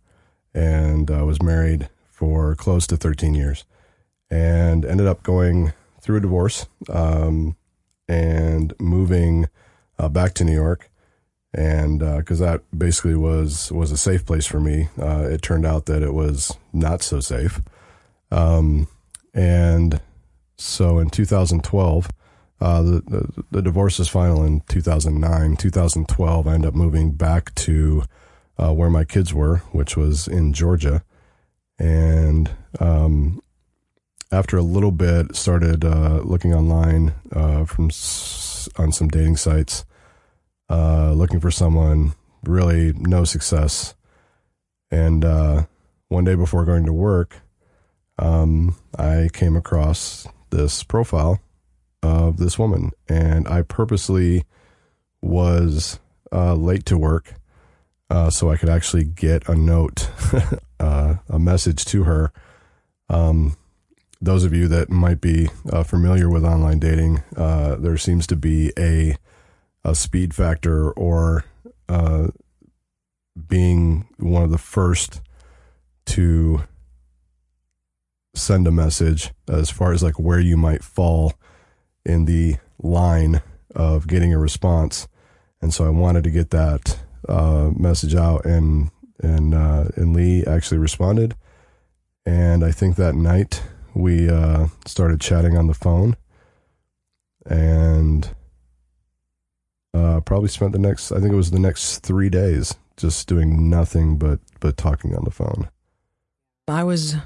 and 0.54 1.10
uh, 1.10 1.24
was 1.26 1.42
married 1.42 1.90
for 2.10 2.54
close 2.54 2.86
to 2.86 2.96
13 2.96 3.34
years 3.34 3.64
and 4.30 4.86
ended 4.86 5.06
up 5.06 5.22
going 5.22 5.74
through 6.00 6.16
a 6.16 6.20
divorce 6.20 6.66
um, 6.88 7.54
and 8.08 8.72
moving 8.80 9.46
uh, 9.98 10.08
back 10.08 10.34
to 10.34 10.44
New 10.44 10.54
York, 10.54 10.90
and 11.52 12.00
because 12.00 12.38
that 12.38 12.62
basically 12.76 13.14
was 13.14 13.70
was 13.72 13.92
a 13.92 13.96
safe 13.96 14.26
place 14.26 14.46
for 14.46 14.60
me. 14.60 14.88
Uh, 15.00 15.28
it 15.30 15.42
turned 15.42 15.66
out 15.66 15.86
that 15.86 16.02
it 16.02 16.14
was 16.14 16.56
not 16.72 17.02
so 17.02 17.20
safe, 17.20 17.60
um, 18.30 18.88
and 19.32 20.00
so 20.56 20.98
in 20.98 21.10
2012. 21.10 22.08
Uh, 22.60 22.80
the, 22.82 23.02
the, 23.06 23.44
the 23.50 23.62
divorce 23.62 23.98
was 23.98 24.08
final 24.08 24.42
in 24.42 24.60
2009. 24.68 25.56
2012, 25.56 26.46
I 26.46 26.54
ended 26.54 26.68
up 26.68 26.74
moving 26.74 27.10
back 27.10 27.54
to 27.56 28.04
uh, 28.56 28.72
where 28.72 28.90
my 28.90 29.04
kids 29.04 29.34
were, 29.34 29.58
which 29.72 29.96
was 29.96 30.28
in 30.28 30.52
Georgia, 30.52 31.02
and 31.78 32.50
um, 32.80 33.40
after 34.30 34.56
a 34.56 34.62
little 34.62 34.92
bit, 34.92 35.34
started 35.34 35.84
uh, 35.84 36.20
looking 36.24 36.54
online 36.54 37.14
uh, 37.32 37.64
from 37.64 37.90
on 38.76 38.92
some 38.92 39.08
dating 39.08 39.36
sites, 39.36 39.84
uh, 40.68 41.12
looking 41.12 41.40
for 41.40 41.50
someone. 41.50 42.14
Really, 42.44 42.92
no 42.92 43.24
success. 43.24 43.94
And 44.90 45.24
uh, 45.24 45.64
one 46.08 46.24
day 46.24 46.34
before 46.34 46.64
going 46.64 46.86
to 46.86 46.92
work, 46.92 47.40
um, 48.18 48.76
I 48.98 49.28
came 49.32 49.56
across 49.56 50.26
this 50.50 50.82
profile 50.82 51.40
of 52.02 52.36
this 52.36 52.58
woman, 52.58 52.92
and 53.08 53.48
I 53.48 53.62
purposely 53.62 54.44
was 55.20 55.98
uh, 56.30 56.54
late 56.54 56.84
to 56.86 56.98
work 56.98 57.34
uh, 58.10 58.30
so 58.30 58.50
I 58.50 58.56
could 58.56 58.68
actually 58.68 59.04
get 59.04 59.48
a 59.48 59.54
note, 59.54 60.08
uh, 60.80 61.16
a 61.28 61.38
message 61.38 61.84
to 61.86 62.04
her. 62.04 62.32
Um, 63.08 63.56
those 64.24 64.44
of 64.44 64.54
you 64.54 64.68
that 64.68 64.90
might 64.90 65.20
be 65.20 65.48
uh, 65.70 65.82
familiar 65.82 66.30
with 66.30 66.44
online 66.44 66.78
dating, 66.78 67.22
uh, 67.36 67.76
there 67.76 67.96
seems 67.96 68.26
to 68.28 68.36
be 68.36 68.72
a 68.78 69.16
a 69.86 69.94
speed 69.94 70.34
factor 70.34 70.90
or 70.92 71.44
uh, 71.90 72.28
being 73.48 74.08
one 74.16 74.42
of 74.42 74.50
the 74.50 74.56
first 74.56 75.20
to 76.06 76.62
send 78.34 78.66
a 78.66 78.72
message 78.72 79.30
as 79.46 79.70
far 79.70 79.92
as 79.92 80.02
like 80.02 80.18
where 80.18 80.40
you 80.40 80.56
might 80.56 80.82
fall 80.82 81.34
in 82.04 82.24
the 82.24 82.56
line 82.78 83.42
of 83.74 84.08
getting 84.08 84.32
a 84.32 84.38
response. 84.38 85.06
And 85.60 85.72
so 85.72 85.84
I 85.84 85.90
wanted 85.90 86.24
to 86.24 86.30
get 86.30 86.50
that 86.50 86.98
uh, 87.28 87.70
message 87.76 88.14
out, 88.14 88.46
and 88.46 88.90
and 89.22 89.54
uh, 89.54 89.88
and 89.96 90.14
Lee 90.14 90.44
actually 90.46 90.78
responded. 90.78 91.34
And 92.26 92.64
I 92.64 92.70
think 92.70 92.96
that 92.96 93.14
night 93.14 93.62
we 93.94 94.28
uh, 94.28 94.68
started 94.86 95.20
chatting 95.20 95.56
on 95.56 95.66
the 95.66 95.74
phone, 95.74 96.16
and 97.46 98.34
uh, 99.94 100.20
probably 100.20 100.48
spent 100.48 100.72
the 100.72 100.78
next 100.78 101.12
I 101.12 101.20
think 101.20 101.32
it 101.32 101.36
was 101.36 101.50
the 101.50 101.58
next 101.58 101.98
three 101.98 102.28
days 102.28 102.74
just 102.96 103.28
doing 103.28 103.68
nothing 103.68 104.18
but 104.18 104.40
but 104.60 104.76
talking 104.76 105.14
on 105.14 105.24
the 105.24 105.30
phone. 105.30 105.68
I 106.68 106.84
was 106.84 107.16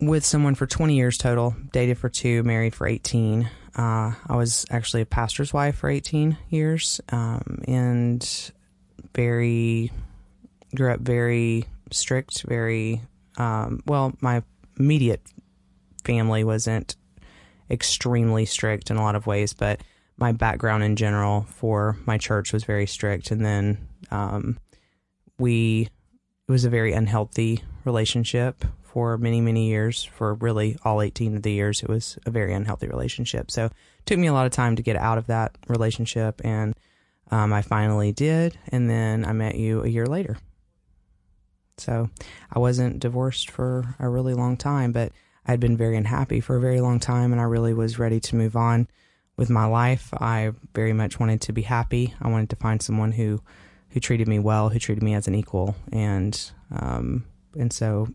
with 0.00 0.24
someone 0.24 0.54
for 0.54 0.66
20 0.66 0.96
years 0.96 1.18
total, 1.18 1.56
dated 1.72 1.98
for 1.98 2.08
two, 2.08 2.42
married 2.42 2.74
for 2.74 2.86
18. 2.86 3.48
Uh, 3.76 4.12
I 4.28 4.36
was 4.36 4.64
actually 4.70 5.02
a 5.02 5.06
pastor's 5.06 5.52
wife 5.52 5.76
for 5.76 5.88
18 5.88 6.36
years, 6.50 7.00
um, 7.10 7.62
and 7.66 8.52
very 9.14 9.92
grew 10.74 10.92
up 10.92 11.00
very 11.00 11.64
strict, 11.90 12.42
very 12.42 13.00
um, 13.36 13.80
well. 13.86 14.12
My 14.20 14.42
immediate 14.78 15.22
family 16.08 16.42
wasn't 16.42 16.96
extremely 17.70 18.46
strict 18.46 18.90
in 18.90 18.96
a 18.96 19.02
lot 19.02 19.14
of 19.14 19.26
ways, 19.26 19.52
but 19.52 19.82
my 20.16 20.32
background 20.32 20.82
in 20.82 20.96
general 20.96 21.42
for 21.50 21.98
my 22.06 22.16
church 22.16 22.50
was 22.50 22.64
very 22.64 22.86
strict. 22.86 23.30
And 23.30 23.44
then 23.44 23.86
um, 24.10 24.58
we, 25.38 25.90
it 26.48 26.50
was 26.50 26.64
a 26.64 26.70
very 26.70 26.94
unhealthy 26.94 27.62
relationship 27.84 28.64
for 28.82 29.18
many, 29.18 29.42
many 29.42 29.68
years. 29.68 30.02
For 30.02 30.32
really 30.32 30.78
all 30.82 31.02
18 31.02 31.36
of 31.36 31.42
the 31.42 31.52
years, 31.52 31.82
it 31.82 31.90
was 31.90 32.18
a 32.24 32.30
very 32.30 32.54
unhealthy 32.54 32.88
relationship. 32.88 33.50
So 33.50 33.66
it 33.66 33.72
took 34.06 34.18
me 34.18 34.28
a 34.28 34.32
lot 34.32 34.46
of 34.46 34.52
time 34.52 34.76
to 34.76 34.82
get 34.82 34.96
out 34.96 35.18
of 35.18 35.26
that 35.26 35.58
relationship. 35.68 36.40
And 36.42 36.74
um, 37.30 37.52
I 37.52 37.60
finally 37.60 38.12
did. 38.12 38.58
And 38.68 38.88
then 38.88 39.26
I 39.26 39.32
met 39.32 39.56
you 39.56 39.84
a 39.84 39.88
year 39.88 40.06
later. 40.06 40.38
So 41.76 42.08
I 42.50 42.58
wasn't 42.58 42.98
divorced 42.98 43.50
for 43.50 43.94
a 43.98 44.08
really 44.08 44.32
long 44.32 44.56
time, 44.56 44.90
but 44.90 45.12
I'd 45.48 45.60
been 45.60 45.78
very 45.78 45.96
unhappy 45.96 46.40
for 46.40 46.56
a 46.56 46.60
very 46.60 46.82
long 46.82 47.00
time. 47.00 47.32
And 47.32 47.40
I 47.40 47.44
really 47.44 47.72
was 47.72 47.98
ready 47.98 48.20
to 48.20 48.36
move 48.36 48.54
on 48.54 48.86
with 49.38 49.48
my 49.48 49.64
life. 49.64 50.12
I 50.12 50.52
very 50.74 50.92
much 50.92 51.18
wanted 51.18 51.40
to 51.42 51.52
be 51.52 51.62
happy. 51.62 52.14
I 52.20 52.28
wanted 52.28 52.50
to 52.50 52.56
find 52.56 52.82
someone 52.82 53.12
who, 53.12 53.40
who 53.88 54.00
treated 54.00 54.28
me 54.28 54.38
well, 54.38 54.68
who 54.68 54.78
treated 54.78 55.02
me 55.02 55.14
as 55.14 55.26
an 55.26 55.34
equal. 55.34 55.74
And, 55.90 56.38
um, 56.70 57.24
and 57.58 57.72
so 57.72 58.08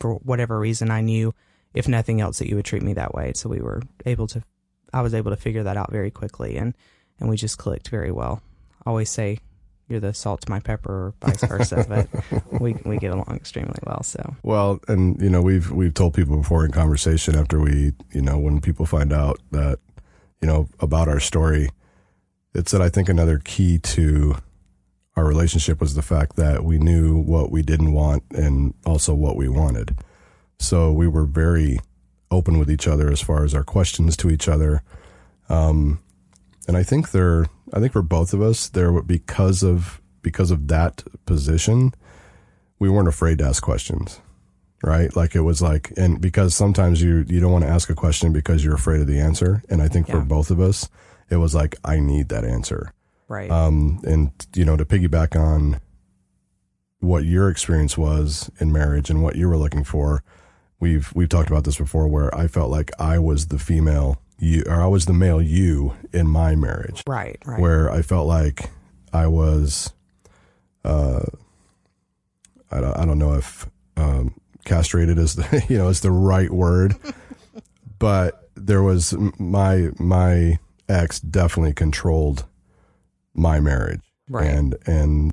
for 0.00 0.14
whatever 0.16 0.58
reason, 0.58 0.90
I 0.90 1.02
knew 1.02 1.32
if 1.72 1.86
nothing 1.86 2.20
else 2.20 2.40
that 2.40 2.48
you 2.48 2.56
would 2.56 2.64
treat 2.64 2.82
me 2.82 2.94
that 2.94 3.14
way. 3.14 3.32
So 3.34 3.48
we 3.48 3.60
were 3.60 3.82
able 4.04 4.26
to, 4.28 4.42
I 4.92 5.02
was 5.02 5.14
able 5.14 5.30
to 5.30 5.36
figure 5.36 5.62
that 5.62 5.76
out 5.76 5.92
very 5.92 6.10
quickly 6.10 6.56
and, 6.56 6.74
and 7.20 7.28
we 7.28 7.36
just 7.36 7.58
clicked 7.58 7.88
very 7.90 8.10
well. 8.10 8.42
I 8.84 8.90
always 8.90 9.10
say 9.10 9.38
you're 9.88 10.00
the 10.00 10.14
salt 10.14 10.42
to 10.42 10.50
my 10.50 10.60
pepper 10.60 10.90
or 10.92 11.14
vice 11.20 11.42
versa, 11.44 11.86
but 12.50 12.60
we, 12.60 12.74
we 12.84 12.98
get 12.98 13.12
along 13.12 13.34
extremely 13.36 13.78
well. 13.84 14.02
So, 14.02 14.34
Well, 14.42 14.80
and 14.88 15.20
you 15.20 15.30
know, 15.30 15.42
we've 15.42 15.70
we've 15.70 15.94
told 15.94 16.14
people 16.14 16.36
before 16.36 16.64
in 16.64 16.72
conversation 16.72 17.36
after 17.36 17.60
we, 17.60 17.92
you 18.12 18.22
know, 18.22 18.38
when 18.38 18.60
people 18.60 18.86
find 18.86 19.12
out 19.12 19.40
that, 19.52 19.78
you 20.40 20.48
know, 20.48 20.68
about 20.80 21.08
our 21.08 21.20
story, 21.20 21.70
it's 22.54 22.72
that 22.72 22.82
I 22.82 22.88
think 22.88 23.08
another 23.08 23.38
key 23.38 23.78
to 23.78 24.36
our 25.16 25.24
relationship 25.24 25.80
was 25.80 25.94
the 25.94 26.02
fact 26.02 26.36
that 26.36 26.64
we 26.64 26.78
knew 26.78 27.18
what 27.18 27.50
we 27.50 27.62
didn't 27.62 27.92
want 27.92 28.22
and 28.30 28.74
also 28.84 29.14
what 29.14 29.36
we 29.36 29.48
wanted. 29.48 29.96
So 30.58 30.92
we 30.92 31.08
were 31.08 31.24
very 31.24 31.78
open 32.30 32.58
with 32.58 32.70
each 32.70 32.86
other 32.86 33.10
as 33.10 33.20
far 33.20 33.44
as 33.44 33.54
our 33.54 33.64
questions 33.64 34.16
to 34.18 34.30
each 34.30 34.48
other. 34.48 34.82
Um, 35.48 36.00
and 36.68 36.76
I 36.76 36.82
think 36.82 37.12
there, 37.12 37.46
I 37.72 37.80
think 37.80 37.92
for 37.92 38.02
both 38.02 38.32
of 38.32 38.40
us, 38.40 38.68
there 38.68 38.92
because 39.02 39.62
of 39.62 40.00
because 40.22 40.50
of 40.50 40.68
that 40.68 41.04
position, 41.24 41.94
we 42.78 42.88
weren't 42.88 43.08
afraid 43.08 43.38
to 43.38 43.44
ask 43.44 43.62
questions, 43.62 44.20
right? 44.82 45.14
Like 45.14 45.34
it 45.34 45.42
was 45.42 45.62
like, 45.62 45.92
and 45.96 46.20
because 46.20 46.54
sometimes 46.54 47.02
you 47.02 47.24
you 47.28 47.40
don't 47.40 47.52
want 47.52 47.64
to 47.64 47.70
ask 47.70 47.90
a 47.90 47.94
question 47.94 48.32
because 48.32 48.64
you're 48.64 48.74
afraid 48.74 49.00
of 49.00 49.06
the 49.06 49.20
answer, 49.20 49.62
and 49.68 49.82
I 49.82 49.88
think 49.88 50.08
for 50.08 50.20
both 50.20 50.50
of 50.50 50.60
us, 50.60 50.88
it 51.30 51.36
was 51.36 51.54
like 51.54 51.76
I 51.84 51.98
need 51.98 52.28
that 52.28 52.44
answer. 52.44 52.92
right. 53.28 53.50
Um, 53.50 54.00
and 54.04 54.30
you 54.54 54.64
know, 54.64 54.76
to 54.76 54.84
piggyback 54.84 55.38
on 55.38 55.80
what 57.00 57.24
your 57.24 57.50
experience 57.50 57.98
was 57.98 58.50
in 58.58 58.72
marriage 58.72 59.10
and 59.10 59.22
what 59.22 59.36
you 59.36 59.48
were 59.48 59.58
looking 59.58 59.84
for, 59.84 60.22
we've 60.80 61.12
we've 61.14 61.28
talked 61.28 61.50
about 61.50 61.64
this 61.64 61.78
before, 61.78 62.08
where 62.08 62.34
I 62.34 62.46
felt 62.48 62.70
like 62.70 62.90
I 62.98 63.18
was 63.18 63.48
the 63.48 63.58
female 63.58 64.20
you, 64.38 64.64
or 64.66 64.82
I 64.82 64.86
was 64.86 65.06
the 65.06 65.12
male 65.12 65.40
you 65.40 65.94
in 66.12 66.26
my 66.28 66.54
marriage, 66.54 67.02
right. 67.06 67.38
Right. 67.46 67.60
where 67.60 67.90
I 67.90 68.02
felt 68.02 68.26
like 68.26 68.70
I 69.12 69.26
was, 69.26 69.92
uh, 70.84 71.20
I 72.70 72.80
don't, 72.80 72.96
I 72.98 73.04
don't 73.04 73.18
know 73.18 73.34
if 73.34 73.68
um, 73.96 74.34
castrated 74.64 75.18
is 75.18 75.36
the 75.36 75.64
you 75.68 75.78
know 75.78 75.88
is 75.88 76.00
the 76.00 76.10
right 76.10 76.50
word, 76.50 76.96
but 77.98 78.48
there 78.54 78.82
was 78.82 79.14
my 79.38 79.88
my 79.98 80.58
ex 80.88 81.20
definitely 81.20 81.72
controlled 81.72 82.44
my 83.34 83.60
marriage, 83.60 84.02
Right. 84.28 84.46
and 84.48 84.76
and 84.86 85.32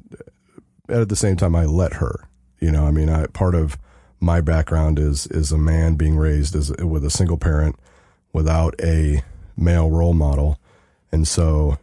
at 0.89 1.09
the 1.09 1.15
same 1.15 1.35
time 1.37 1.55
I 1.55 1.65
let 1.65 1.93
her. 1.93 2.27
You 2.59 2.71
know, 2.71 2.85
I 2.85 2.91
mean, 2.91 3.09
I 3.09 3.25
part 3.27 3.55
of 3.55 3.77
my 4.19 4.39
background 4.39 4.97
is 4.99 5.27
is 5.27 5.51
a 5.51 5.57
man 5.57 5.95
being 5.95 6.15
raised 6.15 6.55
as 6.55 6.71
with 6.77 7.03
a 7.03 7.09
single 7.09 7.37
parent 7.37 7.75
without 8.33 8.75
a 8.81 9.23
male 9.55 9.89
role 9.89 10.13
model, 10.13 10.59
and 11.11 11.27
so 11.27 11.77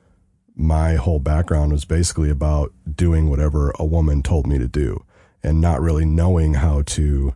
my 0.56 0.96
whole 0.96 1.20
background 1.20 1.72
was 1.72 1.84
basically 1.84 2.28
about 2.28 2.72
doing 2.94 3.30
whatever 3.30 3.72
a 3.78 3.84
woman 3.84 4.22
told 4.22 4.46
me 4.46 4.58
to 4.58 4.68
do, 4.68 5.04
and 5.42 5.60
not 5.60 5.80
really 5.80 6.04
knowing 6.04 6.54
how 6.54 6.82
to 6.82 7.34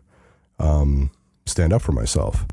um, 0.59 1.09
stand 1.45 1.73
up 1.73 1.81
for 1.81 1.91
myself, 1.91 2.45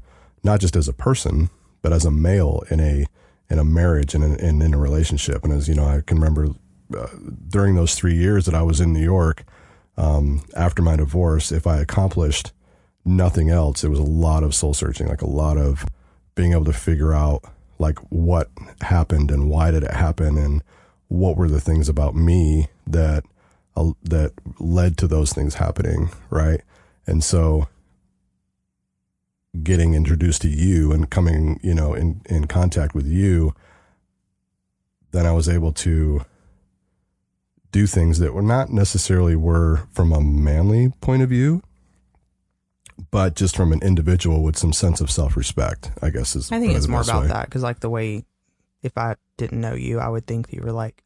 not 0.42 0.60
just 0.60 0.76
as 0.76 0.88
a 0.88 0.92
person, 0.92 1.50
but 1.82 1.92
as 1.92 2.04
a 2.04 2.10
male 2.10 2.62
in 2.70 2.80
a 2.80 3.06
in 3.50 3.58
a 3.58 3.64
marriage 3.64 4.14
and 4.14 4.24
in, 4.40 4.62
in, 4.62 4.72
a 4.72 4.78
relationship. 4.78 5.44
And 5.44 5.52
as 5.52 5.68
you 5.68 5.74
know, 5.74 5.84
I 5.84 6.00
can 6.00 6.18
remember 6.18 6.54
uh, 6.96 7.08
during 7.48 7.74
those 7.74 7.94
three 7.94 8.14
years 8.14 8.46
that 8.46 8.54
I 8.54 8.62
was 8.62 8.80
in 8.80 8.94
New 8.94 9.02
York 9.02 9.44
um, 9.96 10.42
after 10.56 10.80
my 10.80 10.96
divorce, 10.96 11.52
if 11.52 11.66
I 11.66 11.78
accomplished 11.78 12.52
nothing 13.04 13.50
else, 13.50 13.84
it 13.84 13.88
was 13.88 13.98
a 13.98 14.04
lot 14.04 14.42
of 14.42 14.54
soul 14.54 14.74
searching, 14.74 15.08
like 15.08 15.22
a 15.22 15.28
lot 15.28 15.58
of 15.58 15.84
being 16.34 16.52
able 16.52 16.64
to 16.64 16.72
figure 16.72 17.12
out 17.12 17.42
like 17.78 17.98
what 18.10 18.48
happened 18.80 19.30
and 19.30 19.50
why 19.50 19.70
did 19.70 19.82
it 19.82 19.92
happen 19.92 20.38
and 20.38 20.62
what 21.08 21.36
were 21.36 21.48
the 21.48 21.60
things 21.60 21.88
about 21.88 22.14
me 22.14 22.68
that 22.86 23.24
uh, 23.76 23.92
that 24.02 24.32
led 24.58 24.96
to 24.98 25.06
those 25.06 25.32
things 25.32 25.54
happening, 25.54 26.10
right? 26.30 26.60
And 27.06 27.22
so 27.22 27.68
getting 29.62 29.94
introduced 29.94 30.42
to 30.42 30.48
you 30.48 30.92
and 30.92 31.10
coming, 31.10 31.60
you 31.62 31.74
know, 31.74 31.94
in 31.94 32.22
in 32.26 32.46
contact 32.46 32.94
with 32.94 33.06
you, 33.06 33.54
then 35.10 35.26
I 35.26 35.32
was 35.32 35.48
able 35.48 35.72
to 35.72 36.24
do 37.70 37.86
things 37.86 38.18
that 38.18 38.34
were 38.34 38.42
not 38.42 38.70
necessarily 38.70 39.34
were 39.34 39.88
from 39.92 40.12
a 40.12 40.20
manly 40.20 40.90
point 41.00 41.22
of 41.22 41.30
view, 41.30 41.62
but 43.12 43.36
just 43.36 43.54
from 43.54 43.72
an 43.72 43.80
individual 43.82 44.42
with 44.42 44.56
some 44.56 44.72
sense 44.72 45.00
of 45.00 45.08
self 45.08 45.36
respect. 45.36 45.92
I 46.02 46.10
guess 46.10 46.34
is. 46.34 46.50
I 46.50 46.58
think 46.58 46.74
it's 46.74 46.88
more 46.88 47.02
about 47.02 47.22
way. 47.22 47.28
that 47.28 47.44
because, 47.44 47.62
like, 47.62 47.78
the 47.78 47.90
way 47.90 48.24
if 48.82 48.98
I 48.98 49.14
didn't 49.36 49.60
know 49.60 49.74
you, 49.74 50.00
I 50.00 50.08
would 50.08 50.26
think 50.26 50.48
that 50.48 50.56
you 50.56 50.62
were 50.62 50.72
like, 50.72 51.04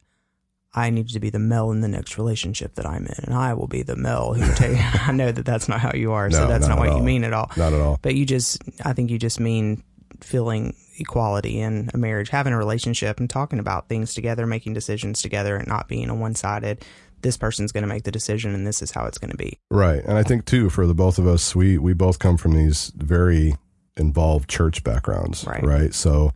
I 0.73 0.91
need 0.91 1.09
to 1.09 1.21
be 1.21 1.31
the 1.31 1.39
male 1.39 1.71
in 1.73 1.81
the 1.81 1.89
next 1.89 2.17
relationship 2.17 2.77
that 2.77 2.87
I'm 2.87 3.07
in, 3.07 3.25
and 3.25 3.35
I 3.35 3.55
will 3.55 3.67
be 3.67 3.83
the 3.83 3.97
male 3.97 4.35
who 4.35 4.55
take. 4.55 4.79
I 5.09 5.13
know 5.13 5.33
that 5.33 5.45
that's 5.45 5.69
not 5.69 5.81
how 5.81 5.93
you 5.95 6.13
are, 6.13 6.31
so 6.31 6.47
that's 6.47 6.69
not 6.69 6.79
not 6.79 6.87
at 6.87 6.91
what 6.91 6.97
you 6.99 7.03
mean 7.03 7.25
at 7.25 7.33
all. 7.33 7.51
Not 7.57 7.73
at 7.73 7.81
all. 7.81 7.99
But 8.01 8.15
you 8.15 8.25
just, 8.25 8.63
I 8.85 8.93
think 8.93 9.11
you 9.11 9.19
just 9.19 9.41
mean 9.41 9.83
feeling 10.21 10.75
equality 10.99 11.61
in 11.61 11.91
a 11.93 11.99
marriage, 11.99 12.29
having 12.29 12.53
a 12.53 12.59
relationship, 12.59 13.19
and 13.19 13.29
talking 13.29 13.59
about 13.59 13.89
things 13.89 14.15
together, 14.15 14.47
making 14.47 14.75
decisions 14.75 15.23
together, 15.23 15.57
and 15.57 15.67
not 15.67 15.89
being 15.89 16.09
a 16.09 16.15
one 16.15 16.35
sided. 16.35 16.85
This 17.23 17.37
person's 17.37 17.73
going 17.73 17.83
to 17.83 17.89
make 17.89 18.05
the 18.05 18.11
decision, 18.11 18.55
and 18.55 18.67
this 18.67 18.83
is 18.83 18.91
how 18.91 19.07
it's 19.07 19.19
going 19.19 19.31
to 19.31 19.37
be. 19.37 19.59
Right. 19.71 20.03
And 20.05 20.19
I 20.19 20.23
think 20.23 20.45
too 20.45 20.71
for 20.71 20.87
the 20.87 20.95
both 20.95 21.19
of 21.19 21.27
us, 21.27 21.57
we 21.57 21.79
we 21.79 21.93
both 21.93 22.19
come 22.19 22.37
from 22.37 22.53
these 22.53 22.93
very 22.97 23.55
involved 23.97 24.49
church 24.49 24.85
backgrounds, 24.85 25.45
Right. 25.47 25.95
So 25.95 26.33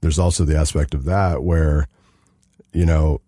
there's 0.00 0.18
also 0.18 0.44
the 0.44 0.56
aspect 0.56 0.94
of 0.94 1.04
that 1.04 1.42
where 1.42 1.88
you 2.72 2.84
know 2.84 3.20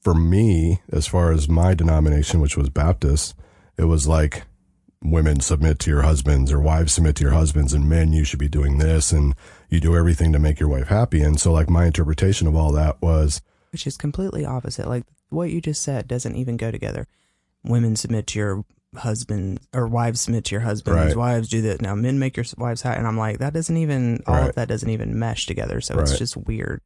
for 0.00 0.14
me 0.14 0.80
as 0.90 1.06
far 1.06 1.30
as 1.30 1.48
my 1.48 1.74
denomination 1.74 2.40
which 2.40 2.56
was 2.56 2.68
Baptist, 2.68 3.34
it 3.76 3.84
was 3.84 4.08
like 4.08 4.44
women 5.04 5.40
submit 5.40 5.78
to 5.80 5.90
your 5.90 6.02
husbands 6.02 6.52
or 6.52 6.60
wives 6.60 6.92
submit 6.92 7.16
to 7.16 7.24
your 7.24 7.32
husbands 7.32 7.72
and 7.72 7.88
men 7.88 8.12
you 8.12 8.22
should 8.22 8.38
be 8.38 8.48
doing 8.48 8.78
this 8.78 9.10
and 9.10 9.34
you 9.68 9.80
do 9.80 9.96
everything 9.96 10.32
to 10.32 10.38
make 10.38 10.60
your 10.60 10.68
wife 10.68 10.86
happy 10.86 11.22
and 11.22 11.40
so 11.40 11.52
like 11.52 11.68
my 11.68 11.86
interpretation 11.86 12.46
of 12.46 12.54
all 12.54 12.70
that 12.70 13.02
was 13.02 13.42
which 13.72 13.86
is 13.86 13.96
completely 13.96 14.44
opposite. 14.44 14.86
Like 14.86 15.04
what 15.32 15.50
you 15.50 15.60
just 15.60 15.82
said 15.82 16.08
doesn't 16.08 16.36
even 16.36 16.56
go 16.56 16.70
together. 16.70 17.06
Women 17.64 17.96
submit 17.96 18.26
to 18.28 18.38
your 18.38 18.64
husband, 18.96 19.60
or 19.72 19.86
wives 19.86 20.20
submit 20.20 20.44
to 20.46 20.54
your 20.54 20.62
husband. 20.62 20.96
Right. 20.96 21.16
Wives 21.16 21.48
do 21.48 21.62
that. 21.62 21.80
Now 21.80 21.94
men 21.94 22.18
make 22.18 22.36
your 22.36 22.44
wives 22.58 22.82
happy, 22.82 22.98
and 22.98 23.06
I'm 23.06 23.16
like, 23.16 23.38
that 23.38 23.54
doesn't 23.54 23.76
even 23.76 24.22
all 24.26 24.34
Right. 24.34 24.48
of 24.50 24.54
that 24.56 24.68
doesn't 24.68 24.90
even 24.90 25.18
mesh 25.18 25.46
together. 25.46 25.80
So 25.80 25.98
it's 25.98 26.18
just 26.18 26.36
weird. 26.36 26.80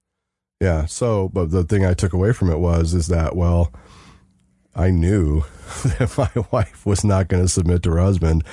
Yeah. 0.60 0.86
So, 0.86 1.28
but 1.28 1.50
the 1.50 1.64
thing 1.64 1.84
I 1.84 1.94
took 1.94 2.12
away 2.12 2.32
from 2.32 2.50
it 2.50 2.58
was, 2.58 2.94
is 2.94 3.08
that, 3.08 3.36
well, 3.36 3.72
I 4.74 4.90
knew 4.90 5.42
that 5.98 6.16
my 6.16 6.42
wife 6.52 6.86
was 6.86 7.04
not 7.04 7.28
going 7.28 7.42
to 7.42 7.48
submit 7.48 7.82
to 7.84 7.90
her 7.92 7.98
husband 8.00 8.44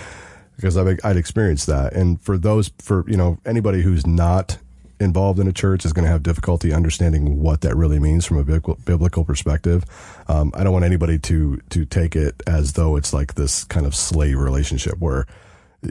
because 0.56 0.78
I'd, 0.78 1.00
I'd 1.04 1.18
experienced 1.18 1.68
that. 1.68 1.94
And 1.94 2.22
for 2.22 2.38
those, 2.38 2.72
for, 2.80 3.06
you 3.10 3.18
know, 3.18 3.38
anybody 3.46 3.82
who's 3.82 4.06
not 4.08 4.58
involved 5.04 5.40
in 5.40 5.48
a 5.48 5.54
church 5.54 5.86
is 5.86 5.94
going 5.94 6.06
to 6.06 6.12
have 6.12 6.24
difficulty 6.24 6.74
understanding 6.74 7.40
what 7.42 7.62
that 7.62 7.76
really 7.76 8.00
means 8.00 8.26
from 8.26 8.38
a 8.38 8.44
biblical, 8.44 9.26
perspective. 9.26 9.86
Um, 10.28 10.52
I 10.56 10.64
don't 10.64 10.74
want 10.74 10.86
anybody 10.86 11.20
to, 11.20 11.62
to 11.70 11.86
take 11.86 12.16
it 12.16 12.42
as 12.48 12.74
though 12.74 12.96
it's 12.96 13.14
like 13.14 13.36
this 13.36 13.64
kind 13.66 13.86
of 13.86 13.96
slave 13.96 14.38
relationship 14.38 14.98
where, 15.00 15.28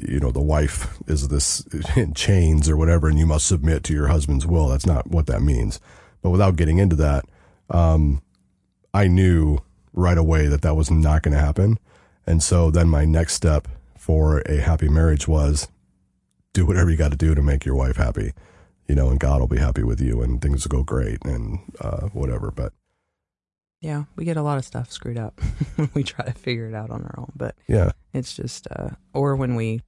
you 0.06 0.18
know, 0.18 0.32
the 0.32 0.40
wife 0.40 0.98
is 1.06 1.28
this 1.28 1.60
in 1.96 2.14
chains 2.14 2.68
or 2.68 2.76
whatever, 2.76 3.08
and 3.08 3.18
you 3.18 3.26
must 3.26 3.46
submit 3.46 3.84
to 3.84 3.94
your 3.94 4.08
husband's 4.08 4.46
will. 4.46 4.68
That's 4.68 4.86
not 4.86 5.08
what 5.08 5.26
that 5.26 5.42
means. 5.42 5.80
But 6.22 6.30
without 6.30 6.56
getting 6.56 6.78
into 6.78 6.96
that, 6.96 7.24
um, 7.70 8.22
I 8.94 9.08
knew 9.08 9.58
right 9.92 10.18
away 10.18 10.46
that 10.46 10.62
that 10.62 10.74
was 10.74 10.90
not 10.90 11.22
going 11.22 11.34
to 11.34 11.40
happen. 11.40 11.78
And 12.26 12.42
so 12.42 12.70
then 12.70 12.88
my 12.88 13.04
next 13.04 13.34
step 13.34 13.68
for 13.96 14.40
a 14.40 14.56
happy 14.56 14.88
marriage 14.88 15.28
was 15.28 15.68
do 16.52 16.66
whatever 16.66 16.90
you 16.90 16.96
got 16.96 17.10
to 17.10 17.16
do 17.16 17.34
to 17.34 17.42
make 17.42 17.64
your 17.64 17.74
wife 17.74 17.96
happy, 17.96 18.32
you 18.92 18.96
know, 18.96 19.08
and 19.08 19.18
God 19.18 19.40
will 19.40 19.48
be 19.48 19.56
happy 19.56 19.82
with 19.82 20.02
you 20.02 20.20
and 20.20 20.42
things 20.42 20.68
will 20.68 20.80
go 20.80 20.82
great 20.82 21.24
and 21.24 21.60
uh, 21.80 22.08
whatever. 22.08 22.50
But 22.50 22.74
Yeah, 23.80 24.04
we 24.16 24.26
get 24.26 24.36
a 24.36 24.42
lot 24.42 24.58
of 24.58 24.66
stuff 24.66 24.92
screwed 24.92 25.16
up 25.16 25.40
we 25.94 26.02
try 26.02 26.26
to 26.26 26.32
figure 26.34 26.68
it 26.68 26.74
out 26.74 26.90
on 26.90 27.02
our 27.02 27.14
own. 27.16 27.32
But 27.34 27.56
yeah, 27.66 27.92
it's 28.12 28.36
just, 28.36 28.68
uh, 28.70 28.90
or 29.14 29.34
when 29.34 29.54
we 29.54 29.80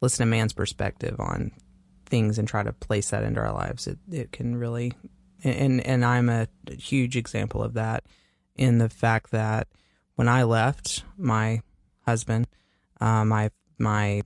listen 0.00 0.26
to 0.26 0.28
man's 0.28 0.52
perspective 0.52 1.14
on 1.20 1.52
things 2.06 2.40
and 2.40 2.48
try 2.48 2.64
to 2.64 2.72
place 2.72 3.10
that 3.10 3.22
into 3.22 3.40
our 3.40 3.52
lives, 3.52 3.86
it, 3.86 3.98
it 4.10 4.32
can 4.32 4.56
really, 4.56 4.92
and, 5.44 5.80
and 5.86 6.04
I'm 6.04 6.28
a 6.28 6.48
huge 6.76 7.16
example 7.16 7.62
of 7.62 7.74
that 7.74 8.02
in 8.56 8.78
the 8.78 8.88
fact 8.88 9.30
that 9.30 9.68
when 10.16 10.28
I 10.28 10.42
left 10.42 11.04
my 11.16 11.60
husband, 12.04 12.48
uh, 13.00 13.24
my, 13.24 13.52
my 13.78 14.22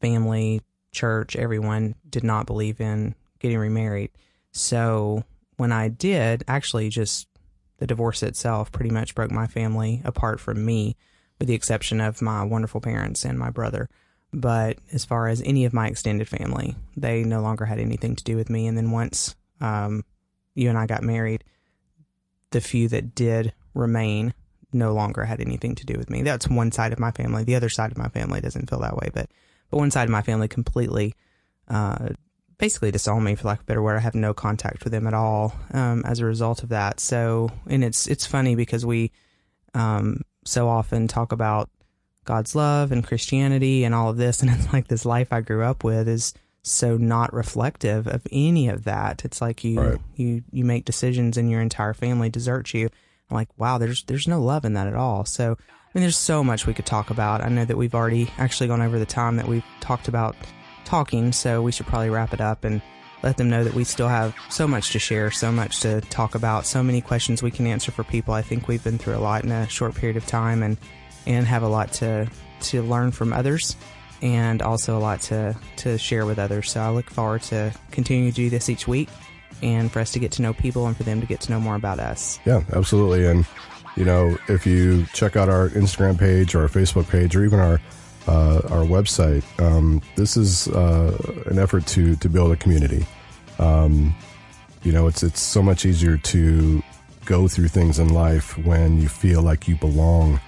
family, 0.00 0.62
church, 0.94 1.36
everyone 1.36 1.94
did 2.08 2.24
not 2.24 2.46
believe 2.46 2.80
in 2.80 3.14
getting 3.38 3.58
remarried. 3.58 4.10
So 4.52 5.24
when 5.56 5.72
I 5.72 5.88
did, 5.88 6.44
actually 6.48 6.88
just 6.88 7.28
the 7.78 7.86
divorce 7.86 8.22
itself 8.22 8.72
pretty 8.72 8.90
much 8.90 9.14
broke 9.14 9.30
my 9.30 9.46
family 9.46 10.00
apart 10.04 10.40
from 10.40 10.64
me 10.64 10.96
with 11.38 11.48
the 11.48 11.54
exception 11.54 12.00
of 12.00 12.22
my 12.22 12.42
wonderful 12.44 12.80
parents 12.80 13.24
and 13.24 13.38
my 13.38 13.50
brother. 13.50 13.88
But 14.32 14.78
as 14.92 15.04
far 15.04 15.28
as 15.28 15.42
any 15.42 15.64
of 15.64 15.72
my 15.72 15.88
extended 15.88 16.28
family, 16.28 16.76
they 16.96 17.22
no 17.22 17.40
longer 17.40 17.64
had 17.64 17.78
anything 17.78 18.16
to 18.16 18.24
do 18.24 18.36
with 18.36 18.50
me. 18.50 18.66
And 18.66 18.76
then 18.76 18.90
once 18.90 19.36
um, 19.60 20.04
you 20.54 20.68
and 20.68 20.78
I 20.78 20.86
got 20.86 21.02
married, 21.02 21.44
the 22.50 22.60
few 22.60 22.88
that 22.88 23.14
did 23.14 23.52
remain 23.74 24.34
no 24.72 24.92
longer 24.92 25.24
had 25.24 25.40
anything 25.40 25.74
to 25.76 25.86
do 25.86 25.94
with 25.96 26.10
me. 26.10 26.22
That's 26.22 26.48
one 26.48 26.72
side 26.72 26.92
of 26.92 26.98
my 26.98 27.12
family. 27.12 27.44
The 27.44 27.54
other 27.54 27.68
side 27.68 27.92
of 27.92 27.98
my 27.98 28.08
family 28.08 28.40
doesn't 28.40 28.68
feel 28.68 28.80
that 28.80 28.96
way, 28.96 29.10
but 29.12 29.30
but 29.74 29.80
one 29.80 29.90
side 29.90 30.04
of 30.04 30.10
my 30.10 30.22
family 30.22 30.46
completely, 30.46 31.14
uh, 31.68 32.10
basically 32.58 32.92
disowned 32.92 33.24
me 33.24 33.34
for 33.34 33.48
lack 33.48 33.58
of 33.58 33.64
a 33.64 33.66
better 33.66 33.82
word. 33.82 33.96
I 33.96 34.00
have 34.00 34.14
no 34.14 34.32
contact 34.32 34.84
with 34.84 34.92
them 34.92 35.08
at 35.08 35.14
all 35.14 35.52
um, 35.72 36.04
as 36.06 36.20
a 36.20 36.24
result 36.24 36.62
of 36.62 36.68
that. 36.68 37.00
So, 37.00 37.50
and 37.66 37.82
it's 37.82 38.06
it's 38.06 38.24
funny 38.24 38.54
because 38.54 38.86
we 38.86 39.10
um, 39.74 40.20
so 40.44 40.68
often 40.68 41.08
talk 41.08 41.32
about 41.32 41.70
God's 42.24 42.54
love 42.54 42.92
and 42.92 43.04
Christianity 43.04 43.82
and 43.84 43.94
all 43.96 44.10
of 44.10 44.16
this, 44.16 44.42
and 44.42 44.50
it's 44.50 44.72
like 44.72 44.86
this 44.86 45.04
life 45.04 45.32
I 45.32 45.40
grew 45.40 45.64
up 45.64 45.82
with 45.82 46.06
is 46.06 46.32
so 46.62 46.96
not 46.96 47.34
reflective 47.34 48.06
of 48.06 48.22
any 48.30 48.68
of 48.68 48.84
that. 48.84 49.24
It's 49.24 49.40
like 49.40 49.64
you 49.64 49.80
Right. 49.80 50.00
you 50.14 50.44
you 50.52 50.64
make 50.64 50.84
decisions 50.84 51.36
and 51.36 51.50
your 51.50 51.60
entire 51.60 51.94
family 51.94 52.30
deserts 52.30 52.72
you. 52.74 52.88
I'm 53.28 53.34
like, 53.34 53.48
wow, 53.56 53.78
there's 53.78 54.04
there's 54.04 54.28
no 54.28 54.40
love 54.40 54.64
in 54.64 54.74
that 54.74 54.86
at 54.86 54.94
all. 54.94 55.24
So 55.24 55.58
I 55.94 55.98
mean, 55.98 56.02
there's 56.02 56.16
so 56.16 56.42
much 56.42 56.66
we 56.66 56.74
could 56.74 56.86
talk 56.86 57.10
about. 57.10 57.40
I 57.40 57.48
know 57.48 57.64
that 57.64 57.76
we've 57.76 57.94
already 57.94 58.28
actually 58.36 58.66
gone 58.66 58.82
over 58.82 58.98
the 58.98 59.06
time 59.06 59.36
that 59.36 59.46
we've 59.46 59.64
talked 59.78 60.08
about 60.08 60.34
talking, 60.84 61.30
so 61.30 61.62
we 61.62 61.70
should 61.70 61.86
probably 61.86 62.10
wrap 62.10 62.34
it 62.34 62.40
up 62.40 62.64
and 62.64 62.82
let 63.22 63.36
them 63.36 63.48
know 63.48 63.62
that 63.62 63.74
we 63.74 63.84
still 63.84 64.08
have 64.08 64.34
so 64.50 64.66
much 64.66 64.90
to 64.90 64.98
share, 64.98 65.30
so 65.30 65.52
much 65.52 65.80
to 65.80 66.00
talk 66.02 66.34
about, 66.34 66.66
so 66.66 66.82
many 66.82 67.00
questions 67.00 67.44
we 67.44 67.50
can 67.52 67.64
answer 67.68 67.92
for 67.92 68.02
people. 68.02 68.34
I 68.34 68.42
think 68.42 68.66
we've 68.66 68.82
been 68.82 68.98
through 68.98 69.14
a 69.14 69.18
lot 69.18 69.44
in 69.44 69.52
a 69.52 69.68
short 69.68 69.94
period 69.94 70.16
of 70.16 70.26
time 70.26 70.64
and 70.64 70.76
and 71.26 71.46
have 71.46 71.62
a 71.62 71.68
lot 71.68 71.92
to 71.92 72.28
to 72.60 72.82
learn 72.82 73.12
from 73.12 73.32
others 73.32 73.76
and 74.20 74.62
also 74.62 74.98
a 74.98 75.00
lot 75.00 75.20
to 75.22 75.56
to 75.76 75.96
share 75.96 76.26
with 76.26 76.40
others. 76.40 76.72
So 76.72 76.80
I 76.80 76.90
look 76.90 77.08
forward 77.08 77.42
to 77.42 77.72
continuing 77.92 78.30
to 78.32 78.34
do 78.34 78.50
this 78.50 78.68
each 78.68 78.88
week 78.88 79.08
and 79.62 79.92
for 79.92 80.00
us 80.00 80.10
to 80.12 80.18
get 80.18 80.32
to 80.32 80.42
know 80.42 80.52
people 80.52 80.88
and 80.88 80.96
for 80.96 81.04
them 81.04 81.20
to 81.20 81.26
get 81.26 81.40
to 81.42 81.52
know 81.52 81.60
more 81.60 81.76
about 81.76 82.00
us. 82.00 82.40
Yeah, 82.44 82.62
absolutely. 82.72 83.26
And 83.26 83.46
you 83.96 84.04
know, 84.04 84.36
if 84.48 84.66
you 84.66 85.06
check 85.12 85.36
out 85.36 85.48
our 85.48 85.68
Instagram 85.70 86.18
page 86.18 86.54
or 86.54 86.62
our 86.62 86.68
Facebook 86.68 87.08
page 87.08 87.36
or 87.36 87.44
even 87.44 87.60
our 87.60 87.80
uh, 88.26 88.60
our 88.70 88.84
website, 88.84 89.44
um, 89.60 90.00
this 90.16 90.36
is 90.36 90.68
uh, 90.68 91.16
an 91.46 91.58
effort 91.58 91.86
to 91.88 92.16
to 92.16 92.28
build 92.28 92.52
a 92.52 92.56
community. 92.56 93.06
Um, 93.58 94.14
you 94.82 94.92
know, 94.92 95.06
it's 95.06 95.22
it's 95.22 95.40
so 95.40 95.62
much 95.62 95.84
easier 95.86 96.16
to 96.16 96.82
go 97.24 97.48
through 97.48 97.68
things 97.68 97.98
in 97.98 98.12
life 98.12 98.56
when 98.58 99.00
you 99.00 99.08
feel 99.08 99.42
like 99.42 99.68
you 99.68 99.76
belong 99.76 100.40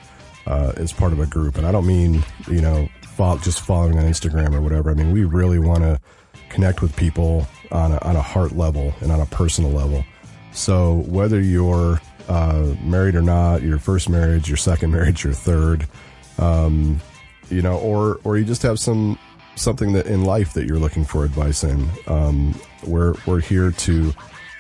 uh, 0.47 0.73
as 0.77 0.93
part 0.93 1.13
of 1.13 1.21
a 1.21 1.27
group. 1.27 1.57
And 1.57 1.67
I 1.67 1.73
don't 1.73 1.87
mean 1.87 2.25
you 2.49 2.61
know 2.61 2.89
fo- 3.03 3.39
just 3.39 3.61
following 3.61 3.99
on 3.99 4.05
Instagram 4.05 4.55
or 4.55 4.61
whatever. 4.61 4.91
I 4.91 4.95
mean 4.95 5.13
we 5.13 5.25
really 5.25 5.59
want 5.59 5.83
to 5.83 6.01
connect 6.49 6.83
with 6.83 6.95
people 6.97 7.47
on 7.71 7.93
a, 7.93 7.99
on 7.99 8.17
a 8.17 8.23
heart 8.23 8.53
level 8.53 8.95
and 9.01 9.13
on 9.13 9.21
a 9.21 9.27
personal 9.27 9.71
level. 9.71 10.05
So 10.57 11.05
whether 11.07 11.39
you're 11.39 12.01
uh, 12.29 12.75
married 12.83 13.15
or 13.15 13.21
not, 13.23 13.63
your 13.63 13.79
first 13.79 14.09
marriage, 14.09 14.49
your 14.49 14.57
second 14.57 14.91
marriage, 14.91 15.23
your 15.23 15.35
third, 15.35 15.87
um, 16.39 16.99
you 17.51 17.61
know, 17.61 17.79
or 17.79 18.19
or 18.25 18.39
you 18.39 18.45
just 18.45 18.63
have 18.63 18.81
some 18.81 19.19
something 19.55 19.93
that 19.93 20.07
in 20.07 20.25
life 20.25 20.55
that 20.55 20.67
you're 20.67 20.79
looking 20.79 21.05
for 21.05 21.25
advice 21.25 21.63
in. 21.63 21.89
Um, 22.07 22.59
we're 22.87 23.15
we're 23.27 23.41
here 23.41 23.71
to 23.71 24.13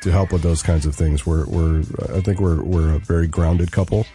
to 0.03 0.11
help 0.13 0.33
with 0.33 0.43
those 0.43 0.63
kinds 0.63 0.85
of 0.85 0.95
things. 0.95 1.27
We're 1.27 1.47
we're 1.47 1.81
I 2.15 2.21
think 2.21 2.41
we're 2.41 2.63
we're 2.63 2.95
a 2.95 2.99
very 2.99 3.27
grounded 3.27 3.73
couple, 3.73 4.07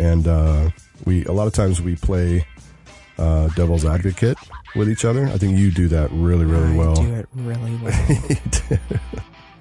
and 0.00 0.26
uh, 0.26 0.70
we 1.06 1.24
a 1.26 1.32
lot 1.32 1.46
of 1.46 1.52
times 1.52 1.80
we 1.80 1.94
play 1.94 2.44
uh, 3.18 3.48
devil's 3.54 3.84
advocate 3.84 4.36
with 4.74 4.90
each 4.90 5.04
other. 5.04 5.26
I 5.28 5.38
think 5.38 5.56
you 5.56 5.70
do 5.70 5.86
that 5.88 6.10
really 6.10 6.44
really 6.44 6.74
I 6.74 6.76
well. 6.76 6.94
do 6.96 7.14
it 7.14 7.28
really 7.34 7.76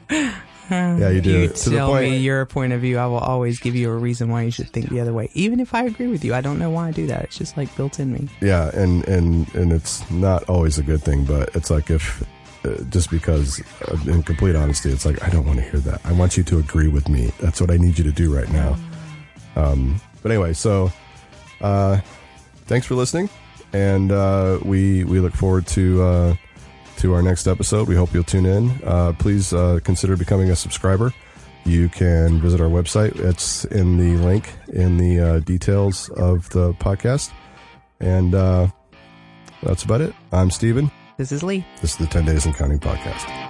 well. 0.10 0.32
Yeah, 0.70 1.10
you 1.10 1.22
do. 1.22 1.32
You 1.32 1.48
To 1.50 1.70
the 1.70 1.76
tell 1.78 1.90
point- 1.90 2.12
me 2.12 2.18
your 2.18 2.46
point 2.46 2.74
of 2.74 2.82
view. 2.82 2.98
I 2.98 3.06
will 3.08 3.18
always 3.18 3.60
give 3.60 3.76
you 3.76 3.90
a 3.90 3.96
reason 3.98 4.30
why 4.30 4.44
you 4.44 4.52
should 4.52 4.70
think 4.70 4.90
the 4.90 5.00
other 5.00 5.14
way, 5.14 5.30
even 5.34 5.60
if 5.60 5.74
I 5.74 5.84
agree 5.84 6.08
with 6.08 6.24
you. 6.24 6.34
I 6.36 6.42
don't 6.42 6.60
know 6.60 6.70
why 6.70 6.90
I 6.90 6.92
do 6.92 7.08
that. 7.08 7.24
It's 7.26 7.38
just 7.38 7.58
like 7.58 7.76
built 7.76 8.00
in 8.00 8.12
me. 8.14 8.30
Yeah, 8.42 8.70
and 8.74 9.08
and 9.08 9.54
and 9.56 9.72
it's 9.74 10.10
not 10.12 10.44
always 10.50 10.78
a 10.78 10.84
good 10.84 11.02
thing, 11.04 11.26
but 11.26 11.56
it's 11.56 11.70
like 11.70 11.90
if 11.90 12.24
uh, 12.66 12.76
just 12.90 13.10
because, 13.10 13.62
uh, 13.88 13.98
in 14.12 14.22
complete 14.24 14.56
honesty, 14.56 14.92
it's 14.92 15.06
like 15.06 15.24
I 15.24 15.30
don't 15.30 15.46
want 15.46 15.60
to 15.60 15.64
hear 15.66 15.80
that. 15.80 16.02
I 16.04 16.12
want 16.12 16.36
you 16.38 16.44
to 16.44 16.60
agree 16.60 16.90
with 16.90 17.08
me. 17.08 17.32
That's 17.40 17.62
what 17.62 17.72
I 17.72 17.78
need 17.78 17.98
you 17.98 18.04
to 18.04 18.12
do 18.12 18.36
right 18.36 18.50
now. 18.52 18.78
Um, 19.56 20.00
but 20.22 20.32
anyway, 20.32 20.54
so 20.54 20.92
uh, 21.62 22.00
thanks 22.68 22.86
for 22.86 22.96
listening, 22.96 23.30
and 23.74 24.12
uh, 24.12 24.60
we 24.64 25.04
we 25.06 25.20
look 25.20 25.34
forward 25.34 25.68
to 25.68 26.02
uh, 26.04 26.36
to 27.00 27.14
our 27.14 27.22
next 27.22 27.48
episode. 27.48 27.88
We 27.88 27.96
hope 27.96 28.14
you'll 28.14 28.24
tune 28.24 28.46
in. 28.46 28.72
Uh, 28.84 29.14
please 29.18 29.54
uh, 29.54 29.80
consider 29.84 30.18
becoming 30.18 30.50
a 30.50 30.56
subscriber. 30.56 31.14
You 31.66 31.90
can 31.90 32.42
visit 32.42 32.62
our 32.62 32.70
website. 32.70 33.18
It's 33.20 33.66
in 33.66 33.98
the 33.98 34.24
link 34.24 34.54
in 34.74 34.98
the 34.98 35.20
uh, 35.20 35.40
details 35.40 36.10
of 36.10 36.50
the 36.50 36.74
podcast, 36.74 37.32
and 38.00 38.36
uh, 38.36 38.68
that's 39.64 39.84
about 39.84 40.02
it. 40.02 40.14
I'm 40.32 40.52
Stephen. 40.52 40.92
This 41.18 41.32
is 41.32 41.42
Lee. 41.44 41.66
This 41.82 41.92
is 41.92 41.98
the 41.98 42.08
10 42.08 42.26
Days 42.26 42.46
and 42.46 42.56
Counting 42.56 42.80
podcast. 42.80 43.49